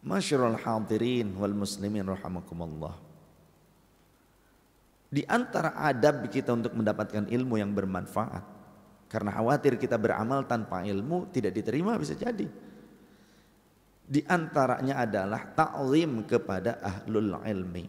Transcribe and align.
Masyarul 0.00 0.56
hadirin 0.56 1.36
wal 1.36 1.52
muslimin 1.52 2.08
rahimakumullah. 2.08 2.96
Di 5.10 5.26
antara 5.26 5.76
adab 5.76 6.30
kita 6.30 6.54
untuk 6.54 6.72
mendapatkan 6.72 7.28
ilmu 7.28 7.60
yang 7.60 7.74
bermanfaat. 7.74 8.62
Karena 9.10 9.34
khawatir 9.34 9.74
kita 9.74 9.98
beramal 9.98 10.46
tanpa 10.46 10.86
ilmu 10.86 11.34
tidak 11.34 11.50
diterima 11.58 11.98
bisa 11.98 12.14
jadi. 12.14 12.46
Di 14.06 14.22
antaranya 14.26 15.02
adalah 15.02 15.50
ta'zim 15.50 16.22
kepada 16.30 16.78
ahlul 16.78 17.34
ilmi. 17.42 17.84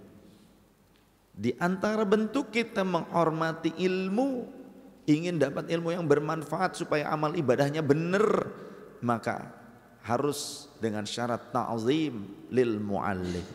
Di 1.32 1.54
antara 1.62 2.04
bentuk 2.10 2.50
kita 2.50 2.82
menghormati 2.82 3.78
ilmu, 3.78 4.50
ingin 5.06 5.38
dapat 5.38 5.70
ilmu 5.70 5.94
yang 5.94 6.06
bermanfaat 6.10 6.74
supaya 6.74 7.08
amal 7.14 7.38
ibadahnya 7.38 7.86
benar, 7.86 8.50
maka 9.06 9.61
harus 10.02 10.72
dengan 10.82 11.06
syarat 11.06 11.54
ta'zim 11.54 12.50
lil 12.50 12.82
muallim. 12.82 13.46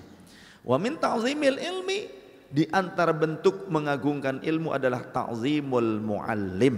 Wa 0.63 0.79
min 0.79 0.99
ta'zimil 0.99 1.59
ilmi 1.59 1.99
di 2.47 2.67
antara 2.71 3.11
bentuk 3.11 3.67
mengagungkan 3.67 4.43
ilmu 4.43 4.71
adalah 4.71 5.03
ta'zimul 5.11 5.99
muallim. 5.99 6.77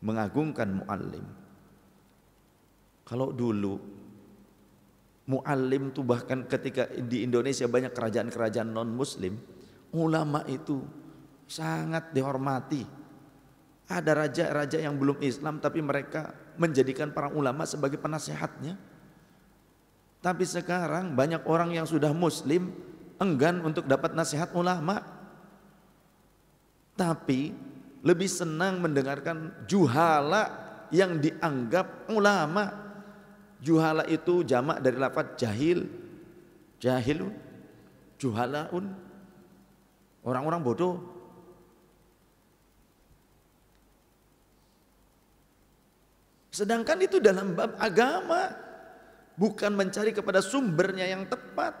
Mengagungkan 0.00 0.80
muallim. 0.80 1.26
Kalau 3.04 3.34
dulu 3.34 3.74
muallim 5.26 5.90
tuh 5.90 6.06
bahkan 6.06 6.46
ketika 6.46 6.86
di 6.90 7.26
Indonesia 7.26 7.66
banyak 7.66 7.90
kerajaan-kerajaan 7.90 8.70
non 8.70 8.90
muslim, 8.94 9.34
ulama 9.94 10.46
itu 10.46 10.82
sangat 11.50 12.14
dihormati. 12.14 12.99
Ada 13.90 14.14
raja-raja 14.14 14.78
yang 14.78 14.94
belum 14.94 15.18
Islam 15.18 15.58
tapi 15.58 15.82
mereka 15.82 16.30
menjadikan 16.54 17.10
para 17.10 17.26
ulama 17.34 17.66
sebagai 17.66 17.98
penasehatnya. 17.98 18.78
Tapi 20.22 20.44
sekarang 20.46 21.18
banyak 21.18 21.42
orang 21.48 21.74
yang 21.74 21.90
sudah 21.90 22.14
muslim 22.14 22.70
enggan 23.18 23.58
untuk 23.66 23.90
dapat 23.90 24.14
nasihat 24.14 24.54
ulama. 24.54 25.02
Tapi 26.94 27.50
lebih 28.06 28.30
senang 28.30 28.78
mendengarkan 28.78 29.66
juhala 29.66 30.48
yang 30.94 31.18
dianggap 31.18 32.06
ulama. 32.12 32.92
Juhala 33.60 34.08
itu 34.08 34.46
jamak 34.46 34.80
dari 34.80 34.96
lafaz 34.96 35.36
jahil. 35.36 35.84
Jahilun, 36.80 37.32
juhalaun. 38.16 38.92
Orang-orang 40.24 40.60
bodoh. 40.64 41.19
Sedangkan 46.60 47.00
itu 47.00 47.16
dalam 47.24 47.56
bab 47.56 47.72
agama 47.80 48.52
bukan 49.32 49.72
mencari 49.72 50.12
kepada 50.12 50.44
sumbernya 50.44 51.08
yang 51.08 51.24
tepat. 51.24 51.72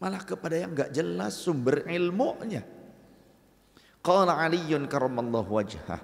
Malah 0.00 0.24
kepada 0.24 0.56
yang 0.56 0.72
enggak 0.72 0.88
jelas 0.88 1.36
sumber 1.36 1.84
ilmunya. 1.84 2.64
Qala 4.00 4.40
Aliun 4.40 4.88
karamallahu 4.88 5.52
wajhah. 5.52 6.00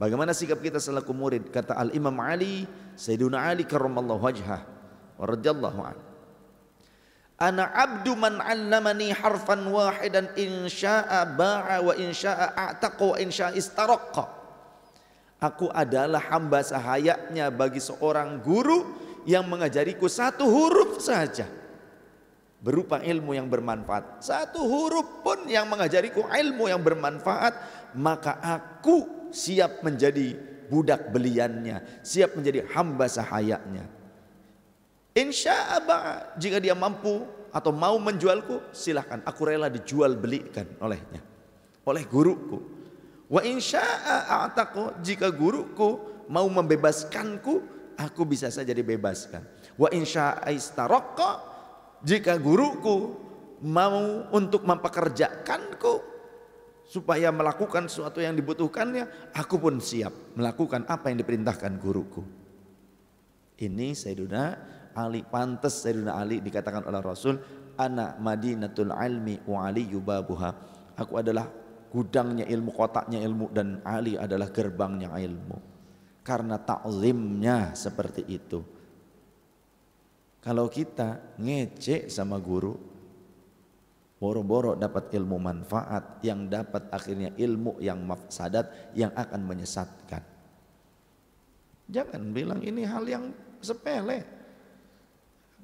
Bagaimana 0.00 0.32
sikap 0.32 0.64
kita 0.64 0.80
selaku 0.80 1.12
murid? 1.12 1.52
Kata 1.52 1.76
Al-Imam 1.76 2.16
Ali, 2.16 2.64
Sayyiduna 2.96 3.44
Ali 3.44 3.68
karamallahu 3.68 4.24
wajhah. 4.24 4.64
Radhiyallahu 5.20 5.80
anhu. 5.84 6.04
Ana 7.36 7.68
abdu 7.76 8.16
man 8.16 8.40
'allamani 8.40 9.12
harfan 9.12 9.68
wahidan 9.68 10.32
in 10.40 10.64
syaa 10.72 11.28
ba'a 11.28 11.84
wa 11.84 11.92
in 11.92 12.16
syaa 12.16 12.56
a'taqa 12.56 13.04
wa 13.04 13.16
in 13.20 13.28
syaa 13.28 13.52
istaraqqa. 13.52 14.37
Aku 15.38 15.70
adalah 15.70 16.18
hamba 16.34 16.66
sahayanya 16.66 17.54
bagi 17.54 17.78
seorang 17.78 18.42
guru 18.42 18.90
yang 19.22 19.46
mengajariku 19.46 20.10
satu 20.10 20.42
huruf 20.50 20.98
saja. 20.98 21.46
Berupa 22.58 22.98
ilmu 22.98 23.38
yang 23.38 23.46
bermanfaat. 23.46 24.18
Satu 24.18 24.66
huruf 24.66 25.22
pun 25.22 25.46
yang 25.46 25.70
mengajariku 25.70 26.26
ilmu 26.26 26.66
yang 26.66 26.82
bermanfaat. 26.82 27.54
Maka 27.94 28.42
aku 28.42 29.30
siap 29.30 29.86
menjadi 29.86 30.34
budak 30.66 31.14
beliannya. 31.14 32.02
Siap 32.02 32.34
menjadi 32.34 32.66
hamba 32.74 33.06
sahayanya. 33.06 33.86
Insya 35.14 35.78
Allah 35.78 36.34
jika 36.34 36.58
dia 36.58 36.74
mampu 36.74 37.22
atau 37.54 37.70
mau 37.70 37.94
menjualku 38.02 38.74
silahkan 38.74 39.22
aku 39.22 39.46
rela 39.46 39.70
dijual 39.70 40.18
belikan 40.18 40.66
olehnya. 40.82 41.22
Oleh 41.86 42.02
guruku 42.10 42.77
Wa 43.28 43.44
insya'a 43.44 44.48
a'taqu 44.48 45.04
jika 45.04 45.28
guruku 45.28 46.00
mau 46.32 46.48
membebaskanku, 46.48 47.60
aku 47.96 48.22
bisa 48.24 48.48
saja 48.48 48.72
dibebaskan. 48.72 49.44
Wa 49.76 49.92
insya'a 49.92 50.48
istaraqqa 50.48 51.30
jika 52.00 52.40
guruku 52.40 53.28
mau 53.68 54.24
untuk 54.32 54.64
mempekerjakanku 54.64 56.00
supaya 56.88 57.28
melakukan 57.28 57.84
sesuatu 57.84 58.24
yang 58.24 58.32
dibutuhkannya, 58.32 59.36
aku 59.36 59.60
pun 59.60 59.76
siap 59.76 60.32
melakukan 60.32 60.88
apa 60.88 61.12
yang 61.12 61.20
diperintahkan 61.20 61.76
guruku. 61.76 62.24
Ini 63.60 63.92
Sayyiduna 63.92 64.42
Ali 64.96 65.20
pantas 65.26 65.84
Sayyiduna 65.84 66.16
Ali 66.16 66.40
dikatakan 66.40 66.88
oleh 66.88 67.04
Rasul, 67.04 67.36
anak 67.76 68.16
Madinatul 68.24 68.88
ilmi 68.88 69.44
wa 69.44 69.68
ali 69.68 69.84
yubabuha. 69.84 70.50
Aku 70.96 71.20
adalah 71.20 71.46
gudangnya 71.88 72.44
ilmu, 72.44 72.70
kotaknya 72.72 73.20
ilmu 73.24 73.50
dan 73.52 73.80
Ali 73.84 74.14
adalah 74.14 74.52
gerbangnya 74.52 75.12
ilmu. 75.16 75.58
Karena 76.22 76.60
takzimnya 76.60 77.72
seperti 77.72 78.22
itu. 78.28 78.60
Kalau 80.44 80.68
kita 80.68 81.36
ngecek 81.40 82.12
sama 82.12 82.36
guru, 82.38 82.76
boro-boro 84.20 84.76
dapat 84.76 85.10
ilmu 85.14 85.40
manfaat 85.40 86.20
yang 86.22 86.46
dapat 86.46 86.90
akhirnya 86.92 87.32
ilmu 87.34 87.80
yang 87.80 88.04
mafsadat 88.04 88.92
yang 88.94 89.10
akan 89.16 89.40
menyesatkan. 89.44 90.22
Jangan 91.88 92.22
bilang 92.36 92.60
ini 92.60 92.84
hal 92.84 93.08
yang 93.08 93.32
sepele. 93.64 94.24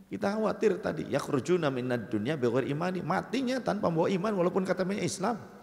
Kita 0.08 0.36
khawatir 0.38 0.78
tadi 0.78 1.10
yakhrujuna 1.10 1.68
minad 1.68 2.08
dunya 2.08 2.38
bighairi 2.38 2.70
imani, 2.70 3.00
matinya 3.02 3.60
tanpa 3.60 3.90
membawa 3.90 4.08
iman 4.08 4.32
walaupun 4.44 4.64
katanya 4.64 5.02
Islam. 5.02 5.53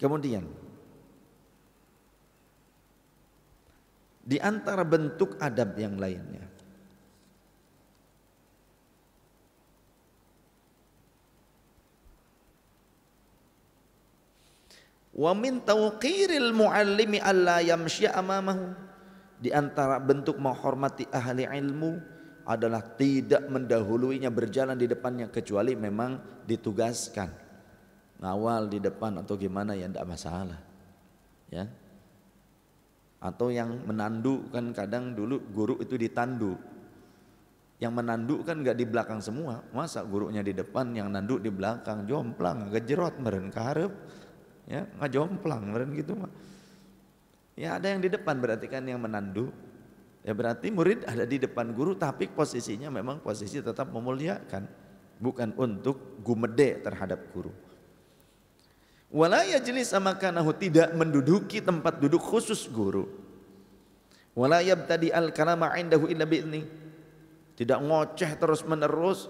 Kemudian 0.00 0.48
di 4.24 4.40
antara 4.40 4.80
bentuk 4.80 5.36
adab 5.36 5.76
yang 5.76 6.00
lainnya 6.00 6.48
Wa 15.20 15.36
min 15.36 15.60
tawqiril 15.60 16.56
muallimi 16.56 17.20
alla 17.20 17.60
yamshi 17.60 18.08
amamahu 18.08 18.72
di 19.36 19.52
antara 19.52 20.00
bentuk 20.00 20.40
menghormati 20.40 21.04
ahli 21.12 21.44
ilmu 21.44 22.00
adalah 22.48 22.80
tidak 22.96 23.44
mendahuluinya 23.52 24.32
berjalan 24.32 24.80
di 24.80 24.88
depannya 24.88 25.28
kecuali 25.28 25.76
memang 25.76 26.44
ditugaskan 26.48 27.49
ngawal 28.20 28.68
di 28.68 28.78
depan 28.78 29.24
atau 29.24 29.34
gimana 29.34 29.72
ya 29.72 29.88
tidak 29.88 30.06
masalah 30.06 30.60
ya. 31.48 31.64
Atau 33.20 33.52
yang 33.52 33.84
menandu 33.84 34.48
kan 34.48 34.72
kadang 34.72 35.12
dulu 35.12 35.40
guru 35.52 35.74
itu 35.80 35.96
ditandu. 35.96 36.56
Yang 37.80 37.92
menandu 37.96 38.44
kan 38.44 38.60
nggak 38.60 38.76
di 38.76 38.84
belakang 38.84 39.20
semua 39.24 39.64
masa 39.72 40.04
gurunya 40.04 40.44
di 40.44 40.52
depan 40.52 40.92
yang 40.92 41.08
nandu 41.08 41.40
di 41.40 41.48
belakang 41.48 42.04
jomplang 42.04 42.68
gejerot 42.68 43.16
meren 43.20 43.48
karep 43.48 43.92
ya 44.68 44.84
nggak 44.84 45.10
jomplang 45.12 45.64
meren 45.68 45.92
gitu 45.96 46.16
mah. 46.16 46.32
Ya 47.56 47.76
ada 47.76 47.92
yang 47.92 48.00
di 48.00 48.08
depan 48.08 48.40
berarti 48.40 48.68
kan 48.68 48.84
yang 48.84 49.00
menandu. 49.00 49.52
Ya 50.20 50.36
berarti 50.36 50.68
murid 50.68 51.08
ada 51.08 51.24
di 51.24 51.40
depan 51.40 51.72
guru 51.72 51.96
tapi 51.96 52.28
posisinya 52.28 52.92
memang 52.92 53.24
posisi 53.24 53.64
tetap 53.64 53.88
memuliakan 53.88 54.68
bukan 55.16 55.56
untuk 55.56 56.20
gumede 56.20 56.84
terhadap 56.84 57.24
guru 57.32 57.48
Wala 59.10 59.42
yajlis 59.42 59.90
makanahu 59.98 60.54
tidak 60.54 60.94
menduduki 60.94 61.58
tempat 61.58 61.98
duduk 61.98 62.22
khusus 62.22 62.70
guru. 62.70 63.10
Wala 64.38 64.62
yabtadi 64.62 65.10
al 65.10 65.34
kalama 65.34 65.74
indahu 65.74 66.06
illa 66.06 66.22
bi'ni. 66.22 66.62
Tidak 67.58 67.78
ngoceh 67.82 68.38
terus 68.38 68.62
menerus 68.62 69.26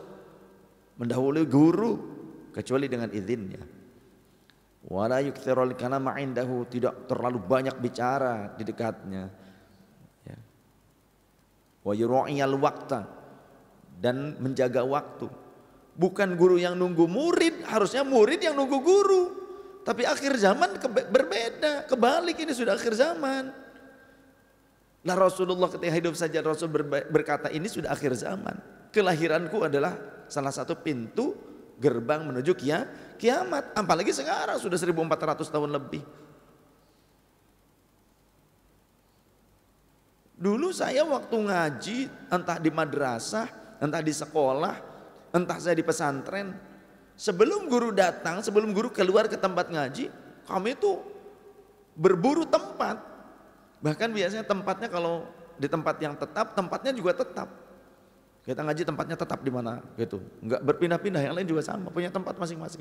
mendahului 1.01 1.49
guru 1.49 1.93
kecuali 2.53 2.93
dengan 2.93 3.09
izinnya. 3.09 3.65
Wala 4.85 5.25
yukthirul 5.25 5.73
kalama 5.81 6.21
indahu 6.21 6.69
tidak 6.69 7.09
terlalu 7.09 7.41
banyak 7.41 7.77
bicara 7.81 8.53
di 8.61 8.63
dekatnya. 8.69 9.33
Ya. 10.29 10.39
Wa 11.81 11.93
yura'iyal 11.97 12.57
wakta 12.61 13.09
dan 13.97 14.37
menjaga 14.37 14.85
waktu. 14.85 15.29
Bukan 15.97 16.37
guru 16.37 16.61
yang 16.61 16.77
nunggu 16.77 17.09
murid, 17.09 17.65
harusnya 17.65 18.05
murid 18.05 18.45
yang 18.45 18.57
nunggu 18.57 18.79
guru. 18.85 19.40
Tapi 19.81 20.05
akhir 20.05 20.37
zaman 20.37 20.77
berbeda, 21.09 21.89
kebalik 21.89 22.37
ini 22.45 22.53
sudah 22.53 22.77
akhir 22.77 22.93
zaman. 22.95 23.49
Lah 25.01 25.17
Rasulullah 25.17 25.73
ketika 25.73 25.93
hidup 25.97 26.13
saja 26.13 26.45
Rasul 26.45 26.69
berkata 27.09 27.49
ini 27.49 27.65
sudah 27.65 27.89
akhir 27.97 28.13
zaman. 28.21 28.61
Kelahiranku 28.93 29.65
adalah 29.65 29.97
salah 30.29 30.53
satu 30.53 30.77
pintu 30.77 31.33
gerbang 31.81 32.29
menuju 32.29 32.53
kia, 32.53 32.85
kiamat. 33.17 33.73
Apalagi 33.73 34.13
sekarang 34.13 34.61
sudah 34.61 34.77
1400 34.77 35.49
tahun 35.49 35.71
lebih. 35.73 36.05
Dulu 40.41 40.73
saya 40.73 41.05
waktu 41.05 41.37
ngaji 41.37 41.99
entah 42.29 42.57
di 42.61 42.69
madrasah, 42.73 43.77
entah 43.81 44.01
di 44.05 44.13
sekolah, 44.13 44.77
entah 45.33 45.59
saya 45.61 45.77
di 45.77 45.85
pesantren, 45.85 46.70
sebelum 47.21 47.69
guru 47.69 47.93
datang, 47.93 48.41
sebelum 48.41 48.73
guru 48.73 48.89
keluar 48.89 49.29
ke 49.29 49.37
tempat 49.37 49.69
ngaji, 49.69 50.09
kami 50.49 50.73
itu 50.73 50.97
berburu 51.93 52.49
tempat. 52.49 52.97
Bahkan 53.85 54.09
biasanya 54.17 54.45
tempatnya 54.49 54.89
kalau 54.89 55.29
di 55.61 55.69
tempat 55.69 56.01
yang 56.01 56.17
tetap, 56.17 56.57
tempatnya 56.57 56.97
juga 56.97 57.13
tetap. 57.13 57.49
Kita 58.41 58.65
ngaji 58.65 58.89
tempatnya 58.89 59.17
tetap 59.21 59.45
di 59.45 59.53
mana 59.53 59.85
gitu. 60.01 60.25
Enggak 60.41 60.65
berpindah-pindah, 60.65 61.21
yang 61.21 61.37
lain 61.37 61.45
juga 61.45 61.61
sama, 61.61 61.93
punya 61.93 62.09
tempat 62.09 62.41
masing-masing. 62.41 62.81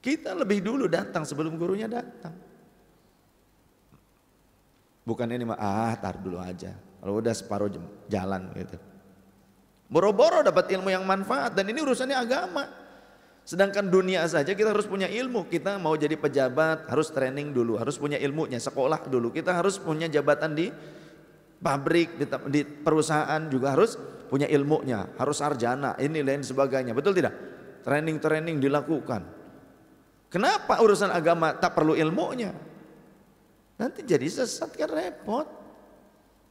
Kita 0.00 0.32
lebih 0.32 0.64
dulu 0.64 0.88
datang 0.88 1.28
sebelum 1.28 1.60
gurunya 1.60 1.86
datang. 1.86 2.32
Bukan 5.04 5.28
ini 5.28 5.44
mah 5.44 5.60
ah 5.60 5.92
tar 6.00 6.16
dulu 6.16 6.40
aja. 6.40 6.72
Kalau 6.72 7.20
udah 7.20 7.34
separuh 7.36 7.68
jalan 8.08 8.48
gitu. 8.56 8.80
Boro-boro 9.92 10.40
dapat 10.40 10.72
ilmu 10.72 10.88
yang 10.88 11.04
manfaat 11.04 11.52
dan 11.52 11.68
ini 11.68 11.84
urusannya 11.84 12.16
agama. 12.16 12.64
Sedangkan 13.44 13.92
dunia 13.92 14.24
saja 14.24 14.56
kita 14.56 14.72
harus 14.72 14.88
punya 14.88 15.04
ilmu. 15.04 15.44
Kita 15.52 15.76
mau 15.76 15.92
jadi 16.00 16.16
pejabat 16.16 16.88
harus 16.88 17.12
training 17.12 17.52
dulu, 17.52 17.76
harus 17.76 18.00
punya 18.00 18.16
ilmunya, 18.16 18.56
sekolah 18.56 19.04
dulu. 19.12 19.28
Kita 19.28 19.52
harus 19.52 19.76
punya 19.76 20.08
jabatan 20.08 20.56
di 20.56 20.72
pabrik, 21.60 22.16
di, 22.48 22.64
perusahaan 22.64 23.42
juga 23.52 23.76
harus 23.76 24.00
punya 24.32 24.48
ilmunya, 24.48 25.12
harus 25.20 25.44
sarjana, 25.44 25.92
ini 26.00 26.24
lain 26.24 26.40
sebagainya. 26.40 26.96
Betul 26.96 27.12
tidak? 27.12 27.36
Training-training 27.84 28.64
dilakukan. 28.64 29.20
Kenapa 30.32 30.80
urusan 30.80 31.12
agama 31.12 31.52
tak 31.52 31.76
perlu 31.76 31.92
ilmunya? 31.92 32.56
Nanti 33.76 34.08
jadi 34.08 34.24
sesat 34.24 34.72
kan 34.72 34.88
repot. 34.88 35.44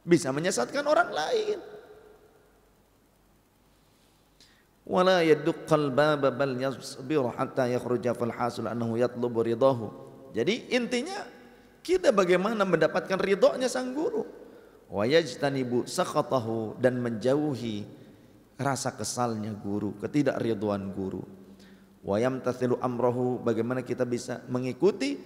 Bisa 0.06 0.30
menyesatkan 0.30 0.86
orang 0.86 1.10
lain. 1.10 1.71
Wala 4.82 5.22
yaduqqal 5.22 5.94
baba 5.94 6.30
bal 6.34 6.54
yasbiru 6.58 7.30
hatta 7.34 7.70
yakhruja 7.70 8.14
fal 8.14 8.34
hasul 8.34 8.66
annahu 8.66 8.98
yatlubu 8.98 9.42
ridahu. 9.42 9.86
Jadi 10.32 10.72
intinya 10.72 11.22
kita 11.82 12.14
bagaimana 12.14 12.62
mendapatkan 12.64 13.18
ridhonya 13.18 13.68
sang 13.68 13.94
guru. 13.94 14.26
Wa 14.92 15.08
yajtanibu 15.08 15.88
sakhatahu 15.88 16.76
dan 16.76 17.00
menjauhi 17.00 17.88
rasa 18.60 18.92
kesalnya 18.92 19.50
guru, 19.56 19.96
ketidakridhoan 19.98 20.92
guru. 20.92 21.24
Wa 22.02 22.20
yamtathilu 22.20 22.76
amrahu 22.82 23.40
bagaimana 23.40 23.80
kita 23.80 24.04
bisa 24.04 24.42
mengikuti 24.50 25.16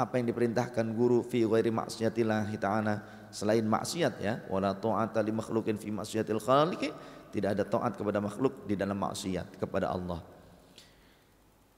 apa 0.00 0.16
yang 0.16 0.32
diperintahkan 0.32 0.96
guru 0.96 1.20
fi 1.20 1.44
ghairi 1.44 1.68
maksiatillah 1.68 2.48
ta'ala 2.56 3.28
selain 3.28 3.64
maksiat 3.64 4.14
ya 4.20 4.40
wala 4.48 4.72
ta'ata 4.72 5.20
li 5.20 5.32
makhluqin 5.32 5.76
fi 5.76 5.92
maksiatil 5.92 6.40
khaliqi 6.40 6.88
tidak 7.32 7.56
ada 7.56 7.64
taat 7.64 7.96
kepada 7.96 8.20
makhluk 8.20 8.68
di 8.68 8.76
dalam 8.76 9.00
maksiat 9.00 9.56
kepada 9.56 9.88
Allah. 9.88 10.20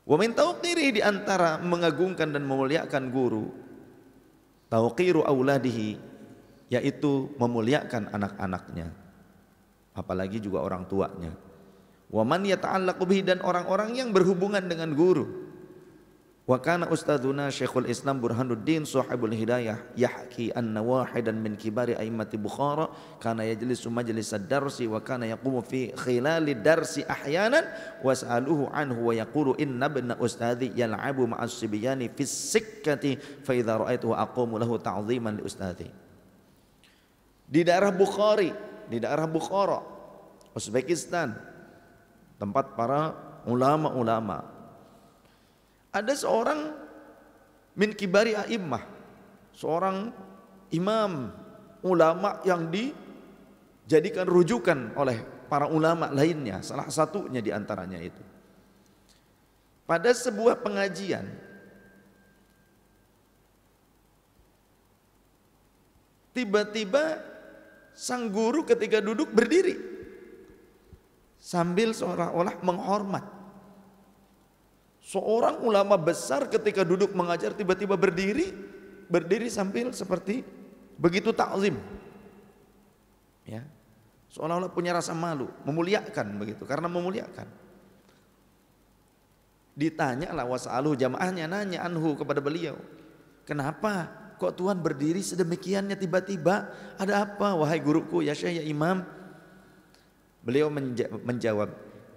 Wa 0.04 0.16
min 0.20 0.34
tauqiri 0.34 0.98
di 0.98 1.00
antara 1.00 1.56
mengagungkan 1.62 2.28
dan 2.34 2.44
memuliakan 2.44 3.08
guru 3.08 3.48
tauqiru 4.68 5.24
auladihi 5.24 5.96
yaitu 6.68 7.32
memuliakan 7.40 8.12
anak-anaknya 8.12 8.92
apalagi 9.94 10.42
juga 10.42 10.60
orang 10.60 10.84
tuanya. 10.90 11.32
Wa 12.10 12.26
man 12.26 12.44
yata'allaqu 12.44 13.02
bihi 13.06 13.22
dan 13.24 13.40
orang-orang 13.40 13.96
yang 13.96 14.12
berhubungan 14.12 14.62
dengan 14.66 14.92
guru 14.92 15.44
Wa 16.44 16.61
kana 16.61 16.93
ustadzuna 16.93 17.49
Syekhul 17.49 17.88
Islam 17.88 18.20
Burhanuddin 18.20 18.85
Sahibul 18.85 19.32
Hidayah 19.32 19.81
yahki 19.96 20.52
anna 20.52 20.85
wahidan 20.85 21.41
min 21.41 21.56
kibari 21.56 21.96
a'immati 21.96 22.37
Bukhara 22.37 22.93
kana 23.17 23.49
yajlisu 23.49 23.88
majlis 23.88 24.29
ad-darsi 24.37 24.85
wa 24.85 25.00
kana 25.00 25.25
yaqumu 25.25 25.64
fi 25.64 25.96
khilali 25.96 26.52
darsi 26.52 27.00
ahyanan 27.08 27.64
was'aluhu 28.05 28.69
anhu 28.76 29.08
wa 29.08 29.17
yaqulu 29.17 29.56
inna 29.56 29.88
ibna 29.88 30.20
ustadhi 30.20 30.69
yal'abu 30.76 31.32
ma'as 31.32 31.49
sibyani 31.49 32.12
fi 32.12 32.29
sikkati 32.29 33.17
fa 33.40 33.56
idza 33.56 33.81
ra'aituhu 33.81 34.12
aqumu 34.12 34.61
lahu 34.61 34.76
ta'ziman 34.76 35.40
li 35.40 35.43
ustadhi 35.49 35.88
di 37.49 37.61
daerah 37.64 37.88
Bukhari 37.88 38.52
di 38.93 39.00
daerah 39.00 39.25
Bukhara 39.25 39.81
Uzbekistan 40.52 41.35
tempat 42.37 42.76
para 42.76 43.17
ulama-ulama 43.49 44.53
ada 45.94 46.11
seorang 46.11 46.75
min 47.79 47.94
kibari 47.94 48.35
a'immah, 48.35 48.82
seorang 49.55 50.11
imam 50.75 51.31
ulama 51.87 52.43
yang 52.43 52.67
dijadikan 52.67 54.26
rujukan 54.26 54.99
oleh 54.99 55.23
para 55.46 55.70
ulama 55.70 56.11
lainnya, 56.11 56.67
salah 56.67 56.91
satunya 56.91 57.38
di 57.38 57.55
antaranya 57.55 58.02
itu. 58.02 58.23
Pada 59.87 60.11
sebuah 60.11 60.64
pengajian 60.64 61.29
tiba-tiba 66.35 67.23
sang 67.94 68.32
guru 68.32 68.67
ketika 68.67 68.99
duduk 68.99 69.31
berdiri 69.31 69.76
sambil 71.37 71.93
seolah-olah 71.93 72.58
menghormat 72.64 73.33
Seorang 75.04 75.60
ulama 75.60 76.00
besar 76.00 76.48
ketika 76.48 76.80
duduk 76.80 77.12
mengajar 77.12 77.52
tiba-tiba 77.52 77.92
berdiri, 77.92 78.56
berdiri 79.04 79.52
sambil 79.52 79.92
seperti 79.92 80.40
begitu 80.96 81.28
takzim. 81.36 81.76
Ya. 83.44 83.68
Seolah-olah 84.32 84.72
punya 84.72 84.96
rasa 84.96 85.12
malu, 85.12 85.52
memuliakan 85.68 86.40
begitu 86.40 86.64
karena 86.64 86.88
memuliakan. 86.88 87.46
Ditanya 89.76 90.32
lah 90.32 90.48
wasalu 90.48 90.96
jamaahnya 90.96 91.52
nanya 91.52 91.84
anhu 91.84 92.16
kepada 92.16 92.40
beliau. 92.40 92.80
Kenapa 93.44 94.08
kok 94.40 94.56
Tuhan 94.56 94.80
berdiri 94.80 95.20
sedemikiannya 95.20 96.00
tiba-tiba? 96.00 96.73
Ada 96.96 97.28
apa 97.28 97.52
wahai 97.52 97.76
guruku 97.76 98.25
ya 98.25 98.32
Syekh 98.32 98.56
ya 98.56 98.64
Imam? 98.64 99.04
Beliau 100.40 100.73
menjawab, 100.73 101.70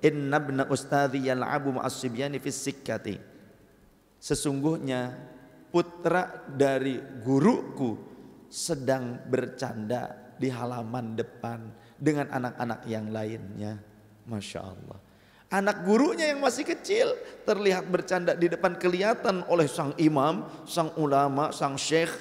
Inna 0.05 0.37
ustadhi 0.69 1.25
yal'abu 1.25 1.81
ma'asibyani 1.81 2.37
fis 2.37 2.61
sikkati. 2.61 3.17
Sesungguhnya 4.21 5.13
putra 5.73 6.45
dari 6.45 7.01
guruku 7.21 7.97
sedang 8.49 9.17
bercanda 9.25 10.13
di 10.37 10.53
halaman 10.53 11.17
depan 11.17 11.65
dengan 11.97 12.29
anak-anak 12.29 12.85
yang 12.85 13.09
lainnya. 13.09 13.81
Masya 14.29 14.61
Allah. 14.61 14.99
Anak 15.47 15.87
gurunya 15.87 16.35
yang 16.35 16.43
masih 16.43 16.67
kecil 16.67 17.15
terlihat 17.47 17.87
bercanda 17.87 18.35
di 18.35 18.51
depan 18.51 18.75
kelihatan 18.75 19.47
oleh 19.47 19.65
sang 19.65 19.95
imam, 19.95 20.45
sang 20.67 20.91
ulama, 20.99 21.55
sang 21.55 21.79
syekh. 21.79 22.11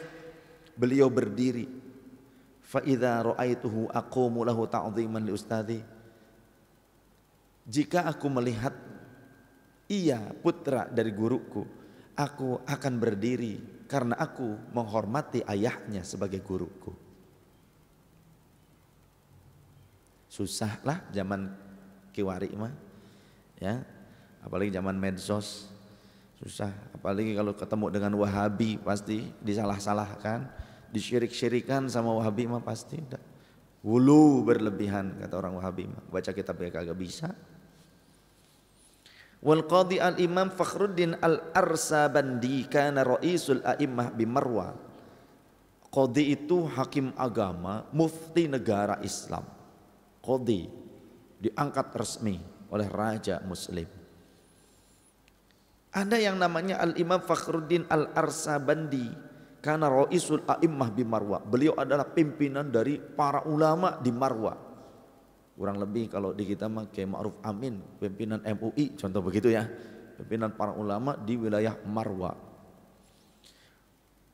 Beliau 0.78 1.10
berdiri. 1.10 1.66
Fa'idha 2.62 3.26
ra'aituhu 3.26 3.90
aqumu 3.90 4.46
lahu 4.46 4.64
ta'ziman 4.70 5.22
li 5.22 5.32
ustadhi 5.34 5.95
jika 7.66 8.06
aku 8.06 8.30
melihat 8.30 8.72
ia 9.90 10.22
putra 10.38 10.86
dari 10.86 11.10
guruku, 11.10 11.66
aku 12.14 12.62
akan 12.62 12.94
berdiri 13.02 13.58
karena 13.90 14.14
aku 14.18 14.54
menghormati 14.70 15.42
ayahnya 15.46 16.06
sebagai 16.06 16.38
guruku. 16.46 16.94
Susahlah 20.30 21.02
zaman 21.10 21.50
kiwari 22.14 22.54
mah. 22.54 22.74
Ya. 23.58 23.82
Apalagi 24.46 24.70
zaman 24.70 24.94
medsos. 24.94 25.70
Susah, 26.36 26.68
apalagi 26.92 27.32
kalau 27.32 27.56
ketemu 27.56 27.86
dengan 27.88 28.12
Wahabi 28.20 28.76
pasti 28.76 29.24
disalah-salahkan, 29.40 30.44
disyirik-syirikan 30.92 31.88
sama 31.88 32.12
Wahabi 32.12 32.44
mah 32.44 32.60
pasti 32.60 33.00
Wulu 33.80 34.44
berlebihan 34.44 35.16
kata 35.16 35.34
orang 35.40 35.56
Wahabi 35.56 35.88
mah. 35.88 36.04
Baca 36.12 36.30
kitab 36.36 36.60
ya 36.60 36.68
kagak 36.68 36.98
bisa. 36.98 37.32
Wal 39.44 39.68
qadi 39.68 40.00
al 40.00 40.16
imam 40.16 40.48
Fakhruddin 40.48 41.20
al 41.20 41.52
Arsabandi 41.52 42.64
kana 42.68 43.04
raisul 43.04 43.60
a'immah 43.60 44.12
bi 44.14 44.24
Marwa. 44.24 44.72
Qadi 45.86 46.34
itu 46.34 46.66
hakim 46.68 47.16
agama, 47.16 47.88
mufti 47.92 48.48
negara 48.48 49.00
Islam. 49.00 49.44
Qadi 50.20 50.68
diangkat 51.40 51.88
resmi 51.94 52.36
oleh 52.72 52.88
raja 52.90 53.40
muslim. 53.44 53.86
Ada 55.96 56.20
yang 56.20 56.36
namanya 56.36 56.76
Al 56.76 56.92
Imam 57.00 57.24
Fakhruddin 57.24 57.88
Al 57.88 58.12
Arsabandi 58.12 59.24
Karena 59.64 59.88
Roisul 59.88 60.44
A'immah 60.44 60.92
di 60.92 61.02
Marwa. 61.02 61.42
Beliau 61.42 61.74
adalah 61.74 62.06
pimpinan 62.06 62.68
dari 62.70 63.00
para 63.00 63.42
ulama 63.48 63.98
di 63.98 64.12
Marwa. 64.14 64.65
Kurang 65.56 65.80
lebih 65.80 66.12
kalau 66.12 66.36
di 66.36 66.44
kita 66.44 66.68
mah 66.68 66.92
kayak 66.92 67.16
Ma'ruf 67.16 67.40
Amin, 67.40 67.80
pimpinan 67.96 68.44
MUI, 68.44 68.92
contoh 68.92 69.24
begitu 69.24 69.48
ya. 69.48 69.64
Pimpinan 70.20 70.52
para 70.52 70.76
ulama 70.76 71.16
di 71.16 71.32
wilayah 71.40 71.80
Marwa. 71.88 72.36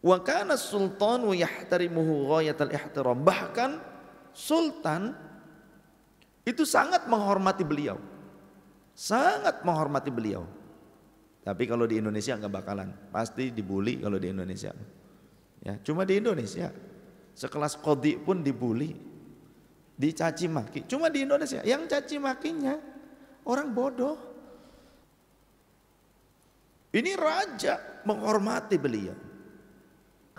Wa 0.03 0.19
kana 0.19 0.59
sultan 0.59 1.31
yahtarimuhu 1.31 2.27
ghayatal 2.27 2.75
ihtiram. 2.75 3.23
Bahkan 3.23 3.71
sultan 4.35 5.15
itu 6.43 6.67
sangat 6.67 7.07
menghormati 7.07 7.63
beliau. 7.63 8.03
Sangat 8.99 9.63
menghormati 9.63 10.11
beliau. 10.11 10.43
Tapi 11.43 11.71
kalau 11.71 11.87
di 11.87 12.03
Indonesia 12.03 12.35
nggak 12.35 12.51
bakalan, 12.51 12.91
pasti 13.15 13.55
dibully 13.55 14.03
kalau 14.03 14.19
di 14.19 14.31
Indonesia. 14.31 14.75
Ya, 15.63 15.79
cuma 15.87 16.03
di 16.03 16.19
Indonesia. 16.19 16.75
Sekelas 17.35 17.79
kodi 17.79 18.19
pun 18.19 18.43
dibully, 18.43 18.95
dicaci 20.03 20.51
maki. 20.51 20.91
Cuma 20.91 21.07
di 21.07 21.23
Indonesia, 21.23 21.63
yang 21.63 21.87
caci 21.87 22.19
makinya 22.19 22.75
orang 23.47 23.71
bodoh. 23.71 24.19
Ini 26.91 27.15
raja 27.15 28.03
menghormati 28.03 28.77
beliau. 28.77 29.15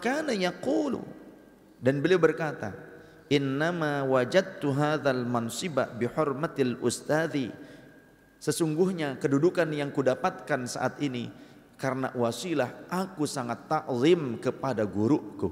Karena 0.03 0.36
yaqulu 0.36 1.00
dan 1.79 2.03
beliau 2.03 2.20
berkata, 2.20 2.75
"Innama 3.32 4.03
wajadtu 4.03 4.75
hadzal 4.75 5.24
mansiba 5.24 5.88
bihurmatil 5.96 6.84
ustadzi." 6.84 7.50
Sesungguhnya 8.43 9.15
kedudukan 9.15 9.72
yang 9.72 9.96
kudapatkan 9.96 10.67
saat 10.67 11.00
ini 11.00 11.32
karena 11.79 12.12
wasilah 12.12 12.91
aku 12.91 13.24
sangat 13.24 13.72
takzim 13.72 14.36
kepada 14.38 14.84
guruku. 14.84 15.48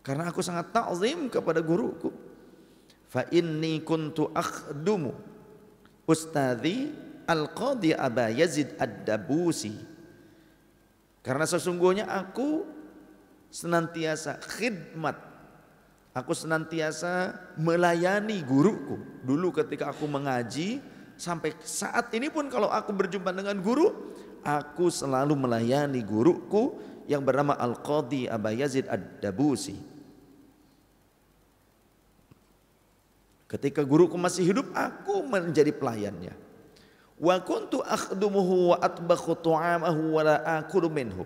Karena 0.00 0.32
aku 0.32 0.40
sangat 0.40 0.72
takzim 0.72 1.28
kepada 1.28 1.60
guruku. 1.60 2.33
Fa 3.14 3.22
inni 3.30 3.78
kuntu 3.86 4.26
akhdumu 4.34 5.14
ustadhi 6.02 6.90
al-qadi 7.30 7.94
Aba 7.94 8.26
Yazid 8.26 8.74
ad-Dabusi. 8.74 9.78
Karena 11.22 11.46
sesungguhnya 11.46 12.10
aku 12.10 12.66
senantiasa 13.54 14.42
khidmat. 14.42 15.14
Aku 16.10 16.34
senantiasa 16.34 17.38
melayani 17.54 18.42
guruku. 18.42 18.98
Dulu 19.22 19.54
ketika 19.62 19.94
aku 19.94 20.10
mengaji, 20.10 20.82
sampai 21.14 21.54
saat 21.62 22.10
ini 22.18 22.34
pun 22.34 22.50
kalau 22.50 22.66
aku 22.66 22.90
berjumpa 22.90 23.30
dengan 23.30 23.62
guru, 23.62 23.94
aku 24.42 24.90
selalu 24.90 25.38
melayani 25.38 26.02
guruku 26.02 26.82
yang 27.06 27.22
bernama 27.22 27.54
Al-Qadi 27.62 28.26
Aba 28.26 28.50
Yazid 28.50 28.90
Ad-Dabusi. 28.90 29.93
Ketika 33.54 33.86
guruku 33.86 34.18
masih 34.18 34.50
hidup, 34.50 34.66
aku 34.74 35.22
menjadi 35.22 35.70
pelayannya. 35.70 36.34
Wa 37.14 37.38
kuntu 37.38 37.86
akhdumuhu 37.86 38.74
wa 38.74 38.82
atbakhu 38.82 39.38
tu'amahu 39.38 40.18
wa 40.18 40.22
la 40.26 40.36
akulu 40.58 40.90
minhu. 40.90 41.22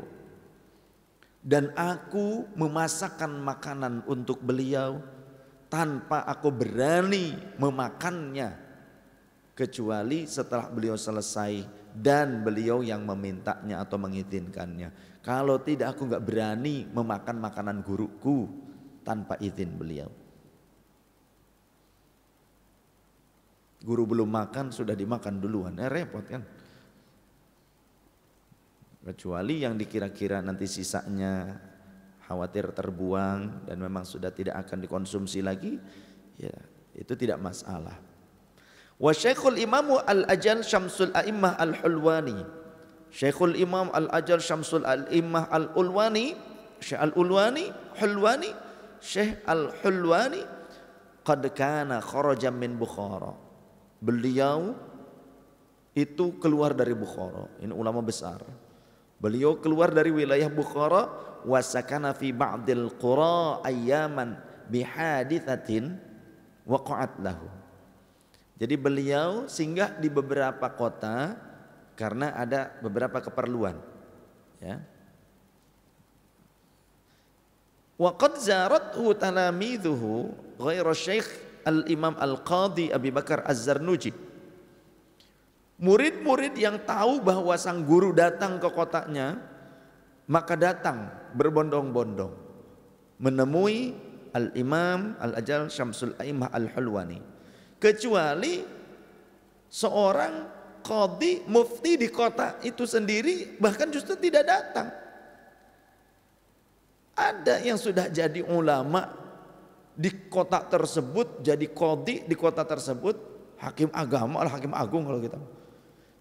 Dan 1.40 1.72
aku 1.72 2.44
memasakkan 2.52 3.32
makanan 3.32 4.04
untuk 4.04 4.44
beliau 4.44 5.00
tanpa 5.72 6.28
aku 6.28 6.52
berani 6.52 7.32
memakannya 7.56 8.52
kecuali 9.56 10.28
setelah 10.28 10.68
beliau 10.68 11.00
selesai 11.00 11.64
dan 11.96 12.44
beliau 12.44 12.84
yang 12.84 13.08
memintanya 13.08 13.80
atau 13.80 13.96
mengizinkannya. 13.96 14.92
Kalau 15.24 15.56
tidak 15.64 15.96
aku 15.96 16.12
nggak 16.12 16.24
berani 16.28 16.84
memakan 16.92 17.40
makanan 17.40 17.80
guruku 17.80 18.44
tanpa 19.00 19.40
izin 19.40 19.72
beliau. 19.80 20.27
Guru 23.78 24.10
belum 24.10 24.26
makan 24.26 24.74
sudah 24.74 24.98
dimakan 24.98 25.38
duluan, 25.38 25.78
ya 25.78 25.86
repot 25.86 26.26
kan? 26.26 26.42
Kecuali 29.06 29.62
yang 29.62 29.78
dikira-kira 29.78 30.42
nanti 30.42 30.66
sisanya 30.66 31.56
khawatir 32.26 32.74
terbuang 32.74 33.64
dan 33.64 33.78
memang 33.80 34.04
sudah 34.04 34.34
tidak 34.34 34.58
akan 34.66 34.84
dikonsumsi 34.84 35.40
lagi, 35.40 35.78
ya 36.36 36.52
itu 36.98 37.14
tidak 37.14 37.38
masalah. 37.38 37.96
Wa 38.98 39.14
Syekhul 39.14 39.62
Imamu 39.62 40.02
Al-Ajal 40.02 40.66
Syamsul 40.66 41.14
A'immah 41.14 41.54
Al-Hulwani. 41.56 42.58
Syekhul 43.08 43.56
Imam 43.56 43.88
Al-Ajal 43.88 44.44
Syamsul 44.44 44.84
Al-Immah 44.84 45.48
Al-Ulwani, 45.48 46.36
Syekh 46.76 47.00
Al-Ulwani, 47.00 47.72
Hulwani, 47.96 48.52
Syekh 49.00 49.40
Al-Hulwani 49.48 50.42
qad 51.24 51.40
kana 51.56 52.04
kharaja 52.04 52.52
min 52.52 52.76
Bukhara 52.76 53.47
Beliau 53.98 54.78
itu 55.98 56.38
keluar 56.38 56.74
dari 56.74 56.94
Bukhara. 56.94 57.50
Ini 57.58 57.74
ulama 57.74 57.98
besar. 57.98 58.42
Beliau 59.18 59.58
keluar 59.58 59.90
dari 59.90 60.14
wilayah 60.14 60.46
Bukhara 60.46 61.10
wasakana 61.42 62.14
fi 62.14 62.30
ba'dil 62.30 62.94
qura 63.02 63.58
ayyaman 63.66 64.38
bihadithatin 64.70 65.98
waqa'at 66.62 67.18
lahu. 67.18 67.50
Jadi 68.58 68.74
beliau 68.78 69.50
singgah 69.50 69.98
di 69.98 70.06
beberapa 70.06 70.70
kota 70.74 71.34
karena 71.98 72.30
ada 72.34 72.78
beberapa 72.78 73.18
keperluan. 73.18 73.74
Ya. 74.62 74.82
Wa 77.98 78.14
qad 78.14 78.38
zarathu 78.38 79.10
talamidhuhu 79.18 80.30
ghairu 80.62 80.94
syekh 80.94 81.26
Al-Imam 81.68 82.16
Al-Qadhi 82.16 82.88
Abi 82.88 83.12
Bakar 83.12 83.44
Az-Zarnuji. 83.44 84.16
Murid-murid 85.78 86.56
yang 86.56 86.80
tahu 86.82 87.20
bahwa 87.20 87.52
sang 87.60 87.84
guru 87.84 88.16
datang 88.16 88.56
ke 88.56 88.66
kotanya, 88.72 89.36
maka 90.26 90.56
datang 90.56 91.12
berbondong-bondong 91.36 92.32
menemui 93.20 93.94
Al-Imam 94.32 95.14
Al-Ajal 95.20 95.68
Syamsul 95.68 96.16
Aimah 96.16 96.50
Al-Hulwani. 96.50 97.20
Kecuali 97.78 98.64
seorang 99.70 100.34
qadhi 100.82 101.46
mufti 101.46 102.00
di 102.00 102.08
kota 102.08 102.58
itu 102.64 102.88
sendiri 102.88 103.60
bahkan 103.60 103.92
justru 103.92 104.18
tidak 104.18 104.44
datang. 104.48 104.88
Ada 107.18 107.62
yang 107.66 107.78
sudah 107.78 108.06
jadi 108.10 108.46
ulama 108.46 109.27
di 109.98 110.30
kota 110.30 110.62
tersebut 110.62 111.42
jadi 111.42 111.66
kodi 111.74 112.22
di 112.22 112.38
kota 112.38 112.62
tersebut 112.62 113.18
hakim 113.58 113.90
agama 113.90 114.46
lah 114.46 114.54
hakim 114.54 114.70
agung 114.70 115.02
kalau 115.02 115.18
kita 115.18 115.38